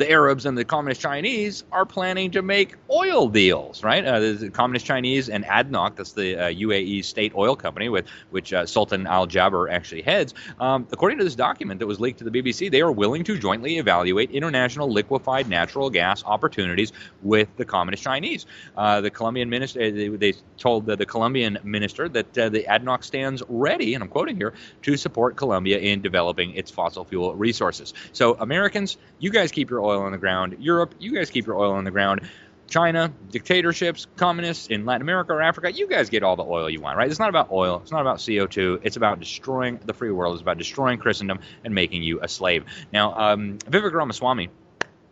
the 0.00 0.10
Arabs 0.10 0.46
and 0.46 0.56
the 0.56 0.64
communist 0.64 1.02
Chinese 1.02 1.62
are 1.70 1.84
planning 1.84 2.30
to 2.30 2.40
make 2.40 2.74
oil 2.90 3.28
deals, 3.28 3.84
right? 3.84 4.02
Uh, 4.02 4.18
the 4.32 4.50
communist 4.50 4.86
Chinese 4.86 5.28
and 5.28 5.44
ADNOC, 5.44 5.96
that's 5.96 6.12
the 6.12 6.36
uh, 6.36 6.48
UAE 6.48 7.04
state 7.04 7.34
oil 7.36 7.54
company 7.54 7.90
with 7.90 8.06
which 8.30 8.50
uh, 8.54 8.64
Sultan 8.64 9.06
Al 9.06 9.26
Jaber 9.26 9.70
actually 9.70 10.00
heads. 10.00 10.32
Um, 10.58 10.86
according 10.90 11.18
to 11.18 11.24
this 11.24 11.34
document 11.34 11.80
that 11.80 11.86
was 11.86 12.00
leaked 12.00 12.20
to 12.20 12.24
the 12.24 12.30
BBC, 12.30 12.70
they 12.70 12.80
are 12.80 12.90
willing 12.90 13.24
to 13.24 13.38
jointly 13.38 13.76
evaluate 13.76 14.30
international 14.30 14.90
liquefied 14.90 15.50
natural 15.50 15.90
gas 15.90 16.24
opportunities 16.24 16.94
with 17.20 17.54
the 17.58 17.66
communist 17.66 18.02
Chinese. 18.02 18.46
Uh, 18.74 19.02
the 19.02 19.10
Colombian 19.10 19.50
minister, 19.50 19.80
uh, 19.80 19.90
they, 19.90 20.08
they 20.08 20.32
told 20.56 20.86
the, 20.86 20.96
the, 20.96 21.04
Colombian 21.04 21.58
minister 21.62 22.08
that 22.08 22.38
uh, 22.38 22.48
the 22.48 22.62
ADNOC 22.62 23.04
stands 23.04 23.42
ready, 23.50 23.92
and 23.92 24.02
I'm 24.02 24.08
quoting 24.08 24.36
here, 24.36 24.54
to 24.82 24.96
support 24.96 25.36
Colombia 25.36 25.78
in 25.78 26.00
developing 26.00 26.54
its 26.54 26.70
fossil 26.70 27.04
fuel 27.04 27.34
resources. 27.34 27.92
So 28.12 28.34
Americans, 28.34 28.96
you 29.18 29.28
guys 29.28 29.52
keep 29.52 29.68
your 29.68 29.80
oil 29.80 29.89
on 29.98 30.12
the 30.12 30.18
ground. 30.18 30.56
Europe, 30.60 30.94
you 30.98 31.12
guys 31.12 31.30
keep 31.30 31.46
your 31.46 31.56
oil 31.56 31.72
on 31.72 31.84
the 31.84 31.90
ground. 31.90 32.22
China, 32.70 33.12
dictatorships, 33.30 34.06
communists 34.16 34.68
in 34.68 34.86
Latin 34.86 35.02
America 35.02 35.32
or 35.32 35.42
Africa, 35.42 35.72
you 35.72 35.88
guys 35.88 36.08
get 36.08 36.22
all 36.22 36.36
the 36.36 36.44
oil 36.44 36.70
you 36.70 36.80
want, 36.80 36.96
right? 36.96 37.10
It's 37.10 37.18
not 37.18 37.28
about 37.28 37.50
oil. 37.50 37.80
It's 37.82 37.90
not 37.90 38.00
about 38.00 38.18
CO2. 38.18 38.80
It's 38.84 38.96
about 38.96 39.18
destroying 39.18 39.80
the 39.84 39.92
free 39.92 40.12
world. 40.12 40.34
It's 40.34 40.42
about 40.42 40.56
destroying 40.56 40.98
Christendom 40.98 41.40
and 41.64 41.74
making 41.74 42.04
you 42.04 42.20
a 42.22 42.28
slave. 42.28 42.64
Now, 42.92 43.12
um, 43.14 43.58
Vivek 43.58 43.92
Ramaswamy, 43.92 44.50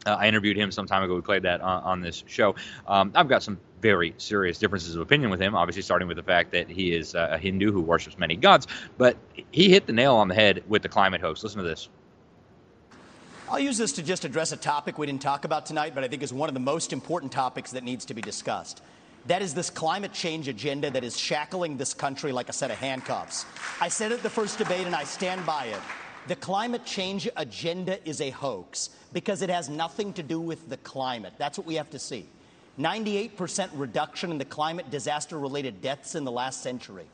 uh, 0.07 0.11
I 0.11 0.29
interviewed 0.29 0.57
him 0.57 0.71
some 0.71 0.87
time 0.87 1.03
ago. 1.03 1.17
We 1.17 1.21
played 1.21 1.43
that 1.43 1.61
on, 1.61 1.83
on 1.83 2.01
this 2.01 2.23
show. 2.27 2.55
Um, 2.87 3.11
I've 3.15 3.29
got 3.29 3.43
some 3.43 3.59
very 3.83 4.15
serious 4.19 4.59
differences 4.59 4.95
of 4.95 5.03
opinion 5.03 5.31
with 5.31 5.41
him, 5.41 5.55
obviously, 5.55 5.83
starting 5.83 6.09
with 6.09 6.17
the 6.17 6.23
fact 6.23 6.53
that 6.53 6.69
he 6.71 6.95
is 6.95 7.15
uh, 7.15 7.29
a 7.33 7.39
Hindu 7.39 7.73
who 7.73 7.81
worships 7.81 8.19
many 8.19 8.37
gods. 8.37 8.69
But 8.97 9.17
he 9.51 9.69
hit 9.69 9.87
the 9.87 9.93
nail 9.93 10.15
on 10.15 10.29
the 10.29 10.35
head 10.35 10.63
with 10.69 10.83
the 10.83 10.89
climate 10.89 11.21
hoax. 11.21 11.43
Listen 11.43 11.63
to 11.63 11.69
this. 11.69 11.89
I'll 13.51 13.59
use 13.59 13.79
this 13.79 13.93
to 13.93 14.03
just 14.03 14.27
address 14.27 14.53
a 14.53 14.59
topic 14.59 14.99
we 14.99 15.07
didn't 15.07 15.23
talk 15.23 15.47
about 15.47 15.65
tonight, 15.65 15.95
but 15.95 16.05
I 16.05 16.09
think 16.09 16.23
is 16.23 16.35
one 16.35 16.51
of 16.51 16.55
the 16.55 16.61
most 16.61 16.93
important 16.93 17.33
topics 17.33 17.71
that 17.71 17.83
needs 17.83 18.05
to 18.05 18.15
be 18.15 18.21
discussed. 18.21 18.83
That 19.27 19.41
is 19.41 19.55
this 19.55 19.71
climate 19.71 20.13
change 20.13 20.49
agenda 20.49 20.91
that 20.91 21.03
is 21.03 21.19
shackling 21.19 21.79
this 21.79 21.95
country 21.95 22.31
like 22.31 22.51
a 22.51 22.53
set 22.53 22.71
of 22.71 22.77
handcuffs. 22.77 23.47
I 23.81 23.89
said 23.89 24.13
it 24.13 24.17
at 24.17 24.23
the 24.23 24.29
first 24.29 24.59
debate, 24.59 24.85
and 24.85 24.95
I 24.95 25.05
stand 25.05 25.47
by 25.47 25.65
it. 25.67 25.81
The 26.27 26.37
climate 26.37 26.85
change 26.85 27.27
agenda 27.39 28.07
is 28.07 28.21
a 28.21 28.29
hoax 28.29 28.91
because 29.15 29.41
it 29.41 29.49
has 29.49 29.71
nothing 29.71 30.13
to 30.13 30.23
do 30.23 30.39
with 30.39 30.69
the 30.69 30.77
climate. 30.79 31.33
That's 31.39 31.57
what 31.57 31.67
we 31.67 31.77
have 31.77 31.89
to 31.91 31.99
see. 31.99 32.29
98% 32.79 33.71
reduction 33.73 34.31
in 34.31 34.37
the 34.37 34.45
climate 34.45 34.91
disaster 34.91 35.39
related 35.39 35.81
deaths 35.81 36.15
in 36.15 36.25
the 36.25 36.31
last 36.31 36.63
century. 36.63 37.07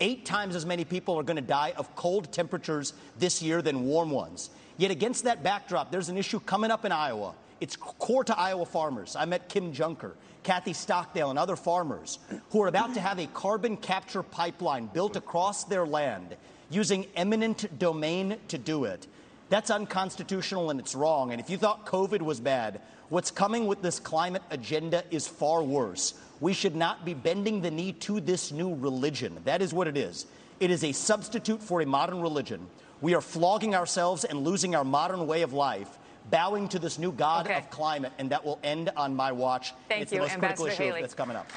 Eight 0.00 0.24
times 0.24 0.54
as 0.54 0.64
many 0.64 0.84
people 0.84 1.18
are 1.18 1.24
going 1.24 1.34
to 1.34 1.42
die 1.42 1.74
of 1.76 1.96
cold 1.96 2.32
temperatures 2.32 2.92
this 3.18 3.42
year 3.42 3.60
than 3.60 3.86
warm 3.86 4.10
ones. 4.10 4.50
Yet 4.80 4.90
against 4.90 5.24
that 5.24 5.42
backdrop, 5.42 5.92
there's 5.92 6.08
an 6.08 6.16
issue 6.16 6.40
coming 6.40 6.70
up 6.70 6.86
in 6.86 6.90
Iowa. 6.90 7.34
It's 7.60 7.76
core 7.76 8.24
to 8.24 8.38
Iowa 8.38 8.64
farmers. 8.64 9.14
I 9.14 9.26
met 9.26 9.50
Kim 9.50 9.74
Junker, 9.74 10.16
Kathy 10.42 10.72
Stockdale, 10.72 11.28
and 11.28 11.38
other 11.38 11.54
farmers 11.54 12.18
who 12.48 12.62
are 12.62 12.66
about 12.68 12.94
to 12.94 13.00
have 13.02 13.18
a 13.18 13.26
carbon 13.26 13.76
capture 13.76 14.22
pipeline 14.22 14.86
built 14.86 15.16
across 15.16 15.64
their 15.64 15.84
land 15.84 16.34
using 16.70 17.04
eminent 17.14 17.78
domain 17.78 18.38
to 18.48 18.56
do 18.56 18.84
it. 18.84 19.06
That's 19.50 19.68
unconstitutional 19.70 20.70
and 20.70 20.80
it's 20.80 20.94
wrong. 20.94 21.32
And 21.32 21.42
if 21.42 21.50
you 21.50 21.58
thought 21.58 21.84
COVID 21.84 22.22
was 22.22 22.40
bad, 22.40 22.80
what's 23.10 23.30
coming 23.30 23.66
with 23.66 23.82
this 23.82 24.00
climate 24.00 24.42
agenda 24.50 25.04
is 25.10 25.28
far 25.28 25.62
worse. 25.62 26.14
We 26.40 26.54
should 26.54 26.74
not 26.74 27.04
be 27.04 27.12
bending 27.12 27.60
the 27.60 27.70
knee 27.70 27.92
to 27.92 28.18
this 28.18 28.50
new 28.50 28.74
religion. 28.74 29.42
That 29.44 29.60
is 29.60 29.74
what 29.74 29.88
it 29.88 29.98
is. 29.98 30.24
It 30.58 30.70
is 30.70 30.84
a 30.84 30.92
substitute 30.92 31.62
for 31.62 31.82
a 31.82 31.86
modern 31.86 32.22
religion 32.22 32.66
we 33.00 33.14
are 33.14 33.20
flogging 33.20 33.74
ourselves 33.74 34.24
and 34.24 34.44
losing 34.44 34.74
our 34.74 34.84
modern 34.84 35.26
way 35.26 35.42
of 35.42 35.52
life, 35.52 35.98
bowing 36.30 36.68
to 36.68 36.78
this 36.78 36.98
new 36.98 37.12
god 37.12 37.46
okay. 37.46 37.58
of 37.58 37.70
climate, 37.70 38.12
and 38.18 38.30
that 38.30 38.44
will 38.44 38.58
end 38.62 38.90
on 38.96 39.14
my 39.14 39.32
watch. 39.32 39.72
Thank 39.88 40.02
it's 40.02 40.12
you, 40.12 40.18
the 40.18 40.24
most 40.24 40.34
Ambassador 40.34 40.64
critical 40.64 40.84
Haley. 40.84 40.98
issue 40.98 41.02
that's 41.02 41.14
coming 41.14 41.36
up. 41.36 41.50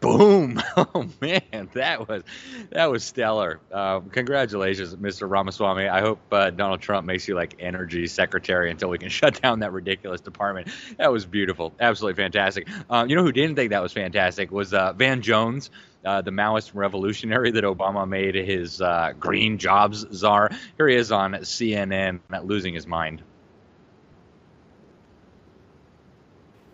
Boom! 0.00 0.62
Oh 0.94 1.08
man, 1.20 1.68
that 1.74 2.08
was 2.08 2.22
that 2.70 2.86
was 2.86 3.02
stellar. 3.02 3.58
Uh, 3.72 3.98
congratulations, 4.00 4.94
Mr. 4.94 5.28
Ramaswamy. 5.28 5.88
I 5.88 6.00
hope 6.00 6.20
uh, 6.30 6.50
Donald 6.50 6.80
Trump 6.80 7.04
makes 7.04 7.26
you 7.26 7.34
like 7.34 7.56
energy 7.58 8.06
secretary 8.06 8.70
until 8.70 8.90
we 8.90 8.98
can 8.98 9.08
shut 9.20 9.40
down 9.42 9.58
that 9.60 9.72
ridiculous 9.72 10.20
department. 10.20 10.68
That 10.98 11.10
was 11.10 11.26
beautiful, 11.26 11.74
absolutely 11.80 12.22
fantastic. 12.22 12.68
Uh, 12.88 13.06
you 13.08 13.16
know 13.16 13.24
who 13.24 13.32
didn't 13.32 13.56
think 13.56 13.70
that 13.70 13.82
was 13.82 13.92
fantastic 13.92 14.52
was 14.52 14.72
uh, 14.72 14.92
Van 14.92 15.20
Jones. 15.20 15.70
Uh, 16.04 16.22
the 16.22 16.30
Maoist 16.30 16.70
revolutionary 16.74 17.50
that 17.50 17.64
Obama 17.64 18.08
made 18.08 18.34
his 18.34 18.80
uh, 18.80 19.12
green 19.18 19.58
jobs 19.58 20.06
czar. 20.12 20.50
Here 20.76 20.88
he 20.88 20.94
is 20.94 21.10
on 21.10 21.32
CNN, 21.32 22.20
losing 22.44 22.74
his 22.74 22.86
mind. 22.86 23.22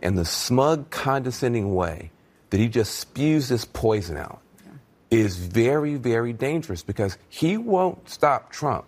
And 0.02 0.18
the 0.18 0.26
smug, 0.26 0.90
condescending 0.90 1.74
way 1.74 2.10
that 2.50 2.60
he 2.60 2.68
just 2.68 2.96
spews 2.96 3.48
this 3.48 3.64
poison 3.64 4.18
out 4.18 4.40
yeah. 4.62 4.72
is 5.10 5.38
very, 5.38 5.94
very 5.94 6.34
dangerous 6.34 6.82
because 6.82 7.16
he 7.30 7.56
won't 7.56 8.08
stop 8.08 8.52
Trump, 8.52 8.84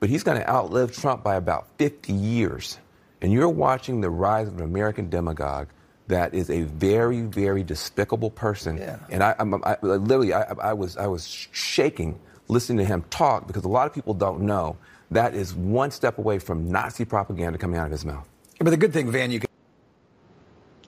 but 0.00 0.08
he's 0.08 0.22
going 0.22 0.38
to 0.40 0.50
outlive 0.50 0.96
Trump 0.96 1.22
by 1.22 1.36
about 1.36 1.68
50 1.76 2.14
years. 2.14 2.78
And 3.20 3.30
you're 3.30 3.48
watching 3.48 4.00
the 4.00 4.08
rise 4.10 4.48
of 4.48 4.56
an 4.56 4.64
American 4.64 5.10
demagogue 5.10 5.68
that 6.08 6.34
is 6.34 6.50
a 6.50 6.62
very, 6.62 7.22
very 7.22 7.62
despicable 7.62 8.30
person. 8.30 8.76
Yeah. 8.76 8.98
And 9.10 9.22
I, 9.22 9.34
I'm, 9.38 9.54
I, 9.64 9.76
literally, 9.82 10.34
I, 10.34 10.52
I, 10.60 10.72
was, 10.72 10.96
I 10.96 11.06
was 11.06 11.48
shaking 11.52 12.18
listening 12.48 12.78
to 12.78 12.84
him 12.84 13.04
talk 13.10 13.46
because 13.46 13.64
a 13.64 13.68
lot 13.68 13.86
of 13.86 13.94
people 13.94 14.14
don't 14.14 14.42
know 14.42 14.76
that 15.10 15.34
is 15.34 15.54
one 15.54 15.90
step 15.90 16.18
away 16.18 16.38
from 16.38 16.70
Nazi 16.70 17.04
propaganda 17.04 17.58
coming 17.58 17.78
out 17.78 17.86
of 17.86 17.92
his 17.92 18.04
mouth. 18.04 18.28
But 18.58 18.70
the 18.70 18.76
good 18.76 18.92
thing, 18.92 19.10
Van, 19.10 19.30
you 19.30 19.40
can 19.40 19.48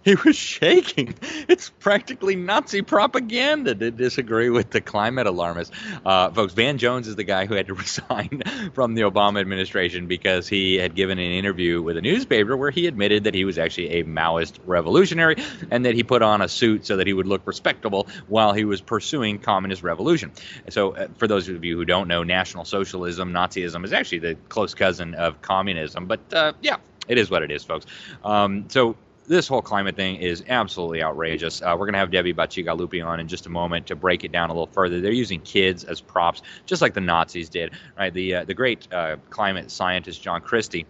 he 0.07 0.15
was 0.15 0.37
shaking. 0.37 1.15
It's 1.49 1.71
practically 1.71 2.35
Nazi 2.35 2.83
propaganda 2.83 3.75
to 3.75 3.91
disagree 3.91 4.51
with 4.51 4.71
the 4.71 4.81
climate 4.81 5.27
alarmists. 5.27 5.75
Uh, 6.05 6.31
folks, 6.31 6.55
Van 6.55 6.77
Jones 6.79 7.07
is 7.07 7.15
the 7.15 7.25
guy 7.25 7.47
who 7.47 7.55
had 7.55 7.69
to 7.69 7.75
resign 7.87 8.43
from 8.75 8.95
the 8.95 9.03
Obama 9.03 9.41
administration 9.41 10.07
because 10.07 10.49
he 10.49 10.75
had 10.75 10.95
given 10.95 11.19
an 11.19 11.31
interview 11.31 11.83
with 11.83 11.97
a 11.97 12.01
newspaper 12.01 12.57
where 12.57 12.71
he 12.71 12.87
admitted 12.87 13.25
that 13.25 13.35
he 13.35 13.45
was 13.45 13.59
actually 13.59 14.01
a 14.01 14.05
Maoist 14.05 14.59
revolutionary 14.67 15.37
and 15.71 15.85
that 15.85 15.95
he 15.95 16.03
put 16.03 16.23
on 16.23 16.43
a 16.43 16.49
suit 16.49 16.87
so 16.87 16.97
that 16.97 17.07
he 17.07 17.13
would 17.13 17.27
look 17.27 17.47
respectable 17.47 18.09
while 18.27 18.53
he 18.53 18.65
was 18.65 18.81
pursuing 18.81 19.39
communist 19.39 19.83
revolution. 19.83 20.33
So, 20.69 20.97
uh, 20.97 21.09
for 21.17 21.29
those 21.29 21.49
of 21.49 21.65
you 21.65 21.77
who 21.77 21.85
don't 21.85 22.09
know, 22.09 22.23
National 22.23 22.65
Socialism, 22.65 23.33
Nazism 23.33 23.85
is 23.85 23.93
actually 23.93 24.19
the 24.19 24.35
close 24.49 24.75
cousin 24.75 25.15
of 25.15 25.43
communism. 25.43 26.07
But 26.07 26.21
uh, 26.33 26.53
yeah, 26.61 26.77
it 27.09 27.19
is 27.19 27.31
what 27.31 27.43
it 27.43 27.51
is, 27.51 27.65
folks. 27.65 27.87
Um, 28.25 28.69
so 28.69 28.97
this 29.29 29.49
whole 29.49 29.63
climate 29.63 29.97
thing 29.97 30.17
is 30.17 30.45
absolutely 30.49 31.03
outrageous. 31.03 31.63
Uh, 31.63 31.75
we're 31.79 31.87
going 31.87 31.95
to 31.95 31.99
have 31.99 32.11
Debbie 32.11 32.35
Bacigalupi 32.35 33.05
on 33.05 33.21
in 33.21 33.29
just 33.29 33.47
a 33.47 33.51
moment 33.51 33.89
to 33.89 33.97
break 33.97 34.25
it 34.25 34.33
down 34.33 34.51
a 34.51 34.53
little 34.53 34.67
further. 34.69 35.01
They're 35.01 35.13
using 35.13 35.41
kids 35.41 35.85
as 35.85 36.01
props, 36.01 36.43
just 36.65 36.83
like 36.83 36.95
the 36.95 37.01
Nazis 37.01 37.49
did. 37.49 37.73
Right? 37.99 38.13
The 38.13 38.35
uh, 38.37 38.45
the 38.45 38.55
great 38.55 38.93
uh, 38.93 39.17
climate 39.31 39.71
scientist 39.71 40.23
John 40.23 40.41
Christy. 40.41 40.87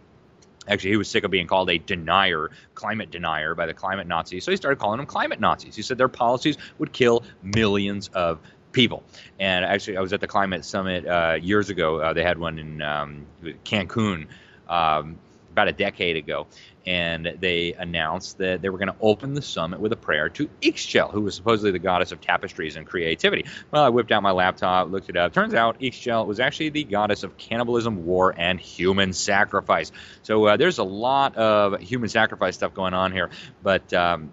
Actually, 0.69 0.90
he 0.90 0.97
was 0.97 1.09
sick 1.09 1.23
of 1.23 1.31
being 1.31 1.47
called 1.47 1.71
a 1.71 1.78
denier, 1.78 2.50
climate 2.75 3.12
denier, 3.12 3.55
by 3.55 3.66
the 3.66 3.75
climate 3.75 4.09
Nazis. 4.09 4.43
So 4.45 4.50
he 4.50 4.57
started 4.57 4.81
calling 4.81 4.97
them 4.97 5.07
climate 5.07 5.38
Nazis. 5.38 5.76
He 5.76 5.83
said 5.83 5.97
their 5.97 6.09
policies 6.09 6.59
would 6.78 6.93
kill 6.93 7.23
millions 7.40 8.09
of 8.09 8.40
people. 8.73 9.05
And 9.38 9.64
actually, 9.64 9.97
I 9.97 10.00
was 10.00 10.12
at 10.12 10.21
the 10.21 10.26
climate 10.26 10.64
summit 10.64 11.07
uh, 11.07 11.38
years 11.40 11.71
ago. 11.71 12.00
Uh, 12.00 12.12
they 12.14 12.25
had 12.25 12.38
one 12.38 12.59
in 12.59 12.83
um, 12.83 13.26
Cancun. 13.64 14.26
Um, 14.69 15.19
about 15.57 15.69
a 15.69 15.73
decade 15.73 16.17
ago, 16.17 16.47
and 16.85 17.35
they 17.41 17.73
announced 17.73 18.37
that 18.37 18.61
they 18.61 18.69
were 18.69 18.77
going 18.77 18.93
to 18.93 18.97
open 19.01 19.33
the 19.33 19.41
summit 19.41 19.81
with 19.81 19.91
a 19.91 19.97
prayer 19.97 20.29
to 20.29 20.51
Ixchel, 20.61 21.11
who 21.11 21.23
was 21.23 21.35
supposedly 21.35 21.71
the 21.71 21.79
goddess 21.79 22.13
of 22.13 22.21
tapestries 22.21 22.77
and 22.77 22.87
creativity. 22.87 23.47
Well, 23.71 23.83
I 23.83 23.89
whipped 23.89 24.13
out 24.13 24.23
my 24.23 24.33
laptop, 24.33 24.91
looked 24.91 25.09
it 25.09 25.17
up. 25.17 25.33
Turns 25.33 25.55
out 25.55 25.81
Ixchel 25.81 26.27
was 26.27 26.41
actually 26.41 26.69
the 26.69 26.85
goddess 26.85 27.23
of 27.23 27.39
cannibalism, 27.39 28.05
war, 28.05 28.35
and 28.37 28.61
human 28.61 29.15
sacrifice. 29.15 29.93
So 30.23 30.45
uh, 30.45 30.57
there's 30.59 30.77
a 30.77 30.85
lot 30.85 31.35
of 31.37 31.81
human 31.81 32.11
sacrifice 32.11 32.57
stuff 32.57 32.75
going 32.75 32.93
on 32.93 33.11
here, 33.11 33.31
but 33.63 33.91
um, 33.95 34.31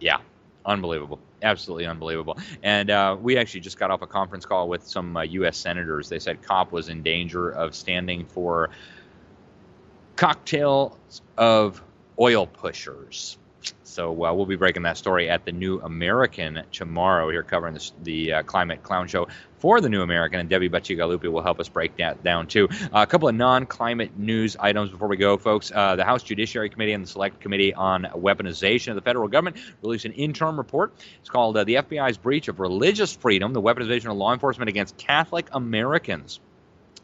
yeah, 0.00 0.20
unbelievable 0.64 1.20
absolutely 1.42 1.86
unbelievable. 1.86 2.38
And 2.62 2.88
uh, 2.88 3.16
we 3.20 3.36
actually 3.36 3.60
just 3.60 3.76
got 3.76 3.90
off 3.90 4.00
a 4.02 4.06
conference 4.06 4.46
call 4.46 4.68
with 4.68 4.86
some 4.86 5.16
uh, 5.16 5.22
U.S. 5.22 5.56
senators. 5.56 6.08
They 6.08 6.20
said 6.20 6.40
COP 6.40 6.70
was 6.70 6.88
in 6.88 7.02
danger 7.02 7.50
of 7.50 7.74
standing 7.74 8.24
for 8.26 8.70
cocktail 10.16 10.98
of 11.36 11.82
oil 12.18 12.46
pushers. 12.46 13.38
So 13.84 14.24
uh, 14.24 14.32
we'll 14.32 14.46
be 14.46 14.56
breaking 14.56 14.82
that 14.84 14.96
story 14.96 15.28
at 15.28 15.44
the 15.44 15.52
New 15.52 15.80
American 15.80 16.62
tomorrow. 16.72 17.28
Here 17.30 17.42
covering 17.42 17.74
this, 17.74 17.92
the 18.02 18.32
uh, 18.32 18.42
Climate 18.42 18.82
Clown 18.82 19.06
Show 19.06 19.28
for 19.58 19.80
the 19.82 19.88
New 19.90 20.00
American, 20.00 20.40
and 20.40 20.48
Debbie 20.48 20.70
Bacigalupi 20.70 21.30
will 21.30 21.42
help 21.42 21.60
us 21.60 21.68
break 21.68 21.96
that 21.98 22.24
down 22.24 22.46
too. 22.46 22.68
Uh, 22.70 23.02
a 23.02 23.06
couple 23.06 23.28
of 23.28 23.34
non-climate 23.34 24.18
news 24.18 24.56
items 24.58 24.90
before 24.90 25.08
we 25.08 25.18
go, 25.18 25.36
folks. 25.36 25.70
Uh, 25.72 25.94
the 25.94 26.04
House 26.04 26.22
Judiciary 26.22 26.70
Committee 26.70 26.94
and 26.94 27.04
the 27.04 27.08
Select 27.08 27.40
Committee 27.40 27.74
on 27.74 28.04
Weaponization 28.04 28.88
of 28.88 28.94
the 28.94 29.02
Federal 29.02 29.28
Government 29.28 29.58
released 29.82 30.06
an 30.06 30.12
interim 30.12 30.56
report. 30.56 30.94
It's 31.20 31.28
called 31.28 31.56
uh, 31.56 31.64
"The 31.64 31.74
FBI's 31.74 32.16
Breach 32.16 32.48
of 32.48 32.60
Religious 32.60 33.14
Freedom: 33.14 33.52
The 33.52 33.62
Weaponization 33.62 34.10
of 34.10 34.16
Law 34.16 34.32
Enforcement 34.32 34.70
Against 34.70 34.96
Catholic 34.96 35.48
Americans." 35.52 36.40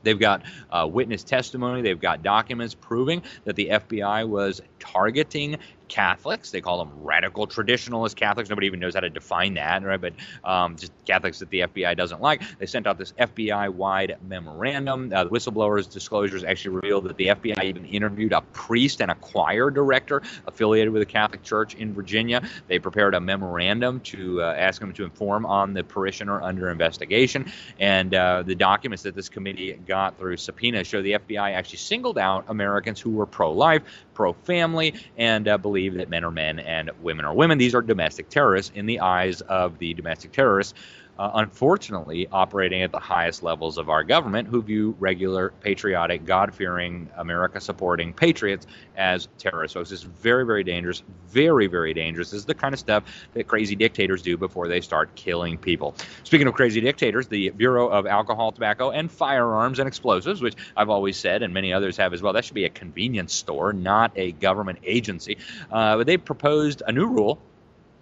They've 0.02 0.18
got 0.18 0.42
uh, 0.70 0.88
witness 0.90 1.24
testimony. 1.24 1.82
They've 1.82 2.00
got 2.00 2.22
documents 2.22 2.74
proving 2.74 3.22
that 3.44 3.56
the 3.56 3.68
FBI 3.68 4.28
was 4.28 4.60
targeting 4.78 5.58
Catholics. 5.88 6.50
They 6.50 6.60
call 6.60 6.78
them 6.78 6.92
radical 7.02 7.46
traditionalist 7.46 8.16
Catholics. 8.16 8.50
Nobody 8.50 8.66
even 8.66 8.80
knows 8.80 8.94
how 8.94 9.00
to 9.00 9.10
define 9.10 9.54
that, 9.54 9.82
right? 9.82 10.00
But 10.00 10.14
um, 10.44 10.76
just 10.76 10.92
Catholics 11.04 11.38
that 11.40 11.50
the 11.50 11.60
FBI 11.60 11.96
doesn't 11.96 12.20
like. 12.20 12.42
They 12.58 12.66
sent 12.66 12.86
out 12.86 12.98
this 12.98 13.12
FBI 13.12 13.70
wide 13.70 14.16
memorandum. 14.26 15.12
Uh, 15.12 15.24
the 15.24 15.30
whistleblowers' 15.30 15.90
disclosures 15.90 16.44
actually 16.44 16.76
revealed 16.76 17.04
that 17.04 17.16
the 17.16 17.26
FBI 17.28 17.64
even 17.64 17.84
interviewed 17.86 18.32
a 18.32 18.42
priest 18.52 19.00
and 19.00 19.10
a 19.10 19.14
choir 19.16 19.70
director 19.70 20.22
affiliated 20.46 20.92
with 20.92 21.02
a 21.02 21.06
Catholic 21.06 21.42
church 21.42 21.74
in 21.74 21.92
Virginia. 21.92 22.42
They 22.66 22.78
prepared 22.78 23.14
a 23.14 23.20
memorandum 23.20 24.00
to 24.00 24.42
uh, 24.42 24.54
ask 24.56 24.80
them 24.80 24.92
to 24.94 25.04
inform 25.04 25.46
on 25.46 25.72
the 25.72 25.82
parishioner 25.82 26.42
under 26.42 26.70
investigation. 26.70 27.50
And 27.78 28.14
uh, 28.14 28.42
the 28.42 28.54
documents 28.54 29.02
that 29.04 29.14
this 29.14 29.28
committee 29.28 29.72
got 29.86 30.18
through 30.18 30.36
subpoena 30.36 30.84
show 30.84 31.02
the 31.02 31.12
FBI 31.12 31.52
actually 31.52 31.78
singled 31.78 32.18
out 32.18 32.44
Americans 32.48 33.00
who 33.00 33.10
were 33.10 33.26
pro 33.26 33.52
life, 33.52 33.82
pro 34.18 34.32
family, 34.32 34.92
and 35.16 35.46
uh, 35.46 35.56
believe 35.56 35.94
that 35.94 36.08
men 36.08 36.24
are 36.24 36.30
men 36.32 36.58
and 36.58 36.90
women 37.00 37.24
are 37.24 37.32
women. 37.32 37.56
These 37.56 37.72
are 37.72 37.80
domestic 37.80 38.28
terrorists 38.28 38.72
in 38.74 38.84
the 38.86 38.98
eyes 38.98 39.42
of 39.42 39.78
the 39.78 39.94
domestic 39.94 40.32
terrorists 40.32 40.74
uh, 41.18 41.30
unfortunately 41.34 42.28
operating 42.30 42.82
at 42.82 42.92
the 42.92 42.98
highest 42.98 43.42
levels 43.42 43.78
of 43.78 43.88
our 43.88 44.04
government 44.04 44.48
who 44.48 44.62
view 44.62 44.94
regular, 44.98 45.52
patriotic, 45.60 46.24
God 46.24 46.54
fearing, 46.54 47.10
America 47.16 47.60
supporting 47.60 48.12
patriots 48.12 48.66
as 48.96 49.28
terrorists. 49.38 49.74
So 49.74 49.80
this 49.80 49.90
is 49.90 50.02
very, 50.02 50.46
very 50.46 50.62
dangerous. 50.62 51.02
Very, 51.28 51.66
very 51.66 51.92
dangerous. 51.92 52.30
This 52.30 52.40
is 52.40 52.46
the 52.46 52.54
kind 52.54 52.72
of 52.72 52.78
stuff 52.78 53.04
that 53.34 53.46
crazy 53.48 53.74
dictators 53.74 54.22
do 54.22 54.36
before 54.36 54.68
they 54.68 54.80
start 54.80 55.14
killing 55.14 55.58
people. 55.58 55.94
Speaking 56.24 56.46
of 56.46 56.54
crazy 56.54 56.80
dictators, 56.80 57.26
the 57.26 57.50
Bureau 57.50 57.88
of 57.88 58.06
Alcohol, 58.06 58.52
Tobacco, 58.52 58.90
and 58.90 59.10
Firearms 59.10 59.78
and 59.78 59.88
Explosives, 59.88 60.40
which 60.40 60.54
I've 60.76 60.88
always 60.88 61.16
said 61.16 61.42
and 61.42 61.52
many 61.52 61.72
others 61.72 61.96
have 61.96 62.12
as 62.12 62.22
well, 62.22 62.32
that 62.34 62.44
should 62.44 62.54
be 62.54 62.64
a 62.64 62.70
convenience 62.70 63.34
store, 63.34 63.72
not 63.72 64.12
a 64.16 64.32
government 64.32 64.78
agency. 64.84 65.38
Uh, 65.70 65.96
but 65.96 66.06
they 66.06 66.16
proposed 66.16 66.82
a 66.86 66.92
new 66.92 67.06
rule 67.06 67.40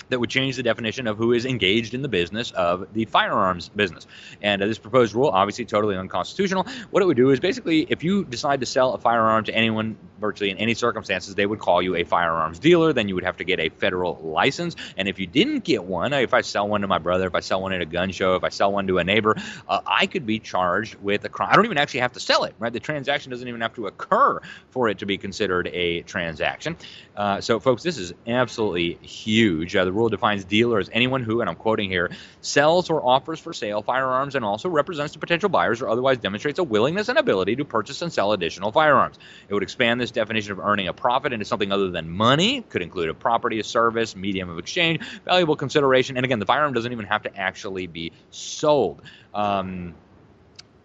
that 0.08 0.20
would 0.20 0.30
change 0.30 0.56
the 0.56 0.62
definition 0.62 1.06
of 1.06 1.16
who 1.16 1.32
is 1.32 1.44
engaged 1.44 1.94
in 1.94 2.02
the 2.02 2.08
business 2.08 2.50
of 2.52 2.92
the 2.92 3.04
firearms 3.04 3.68
business. 3.68 4.06
And 4.42 4.62
uh, 4.62 4.66
this 4.66 4.78
proposed 4.78 5.14
rule, 5.14 5.28
obviously 5.28 5.64
totally 5.64 5.96
unconstitutional. 5.96 6.66
What 6.90 7.02
it 7.02 7.06
would 7.06 7.16
do 7.16 7.30
is 7.30 7.40
basically, 7.40 7.86
if 7.88 8.04
you 8.04 8.24
decide 8.24 8.60
to 8.60 8.66
sell 8.66 8.94
a 8.94 8.98
firearm 8.98 9.44
to 9.44 9.54
anyone 9.54 9.96
virtually 10.20 10.50
in 10.50 10.58
any 10.58 10.74
circumstances, 10.74 11.34
they 11.34 11.46
would 11.46 11.58
call 11.58 11.82
you 11.82 11.96
a 11.96 12.04
firearms 12.04 12.58
dealer. 12.58 12.92
Then 12.92 13.08
you 13.08 13.14
would 13.14 13.24
have 13.24 13.38
to 13.38 13.44
get 13.44 13.60
a 13.60 13.68
federal 13.68 14.16
license. 14.22 14.76
And 14.96 15.08
if 15.08 15.18
you 15.18 15.26
didn't 15.26 15.64
get 15.64 15.84
one, 15.84 16.12
if 16.12 16.34
I 16.34 16.40
sell 16.40 16.68
one 16.68 16.82
to 16.82 16.86
my 16.86 16.98
brother, 16.98 17.26
if 17.26 17.34
I 17.34 17.40
sell 17.40 17.62
one 17.62 17.72
at 17.72 17.80
a 17.80 17.86
gun 17.86 18.12
show, 18.12 18.36
if 18.36 18.44
I 18.44 18.48
sell 18.48 18.72
one 18.72 18.86
to 18.86 18.98
a 18.98 19.04
neighbor, 19.04 19.36
uh, 19.68 19.80
I 19.86 20.06
could 20.06 20.26
be 20.26 20.38
charged 20.38 20.96
with 20.96 21.24
a 21.24 21.28
crime. 21.28 21.50
I 21.52 21.56
don't 21.56 21.64
even 21.64 21.78
actually 21.78 22.00
have 22.00 22.12
to 22.12 22.20
sell 22.20 22.44
it, 22.44 22.54
right? 22.58 22.72
The 22.72 22.80
transaction 22.80 23.30
doesn't 23.30 23.46
even 23.46 23.60
have 23.60 23.74
to 23.74 23.86
occur 23.86 24.40
for 24.70 24.88
it 24.88 24.98
to 24.98 25.06
be 25.06 25.18
considered 25.18 25.68
a 25.68 26.02
transaction. 26.02 26.76
Uh, 27.16 27.40
so, 27.40 27.60
folks, 27.60 27.82
this 27.82 27.98
is 27.98 28.12
absolutely 28.26 28.94
huge. 29.02 29.74
Uh, 29.74 29.84
the 29.84 29.92
rule 29.96 30.08
defines 30.08 30.44
dealer 30.44 30.78
as 30.78 30.90
anyone 30.92 31.22
who, 31.22 31.40
and 31.40 31.50
I'm 31.50 31.56
quoting 31.56 31.90
here, 31.90 32.10
sells 32.40 32.90
or 32.90 33.04
offers 33.04 33.40
for 33.40 33.52
sale 33.52 33.82
firearms 33.82 34.34
and 34.34 34.44
also 34.44 34.68
represents 34.68 35.14
to 35.14 35.18
potential 35.18 35.48
buyers 35.48 35.82
or 35.82 35.88
otherwise 35.88 36.18
demonstrates 36.18 36.58
a 36.58 36.64
willingness 36.64 37.08
and 37.08 37.18
ability 37.18 37.56
to 37.56 37.64
purchase 37.64 38.02
and 38.02 38.12
sell 38.12 38.32
additional 38.32 38.72
firearms. 38.72 39.18
It 39.48 39.54
would 39.54 39.62
expand 39.62 40.00
this 40.00 40.10
definition 40.10 40.52
of 40.52 40.60
earning 40.60 40.88
a 40.88 40.92
profit 40.92 41.32
into 41.32 41.44
something 41.44 41.72
other 41.72 41.90
than 41.90 42.10
money, 42.10 42.62
could 42.62 42.82
include 42.82 43.08
a 43.08 43.14
property, 43.14 43.58
a 43.58 43.64
service, 43.64 44.14
medium 44.14 44.50
of 44.50 44.58
exchange, 44.58 45.02
valuable 45.24 45.56
consideration, 45.56 46.16
and 46.16 46.24
again, 46.24 46.38
the 46.38 46.46
firearm 46.46 46.72
doesn't 46.72 46.92
even 46.92 47.06
have 47.06 47.22
to 47.22 47.36
actually 47.36 47.86
be 47.86 48.12
sold. 48.30 49.02
Um, 49.34 49.94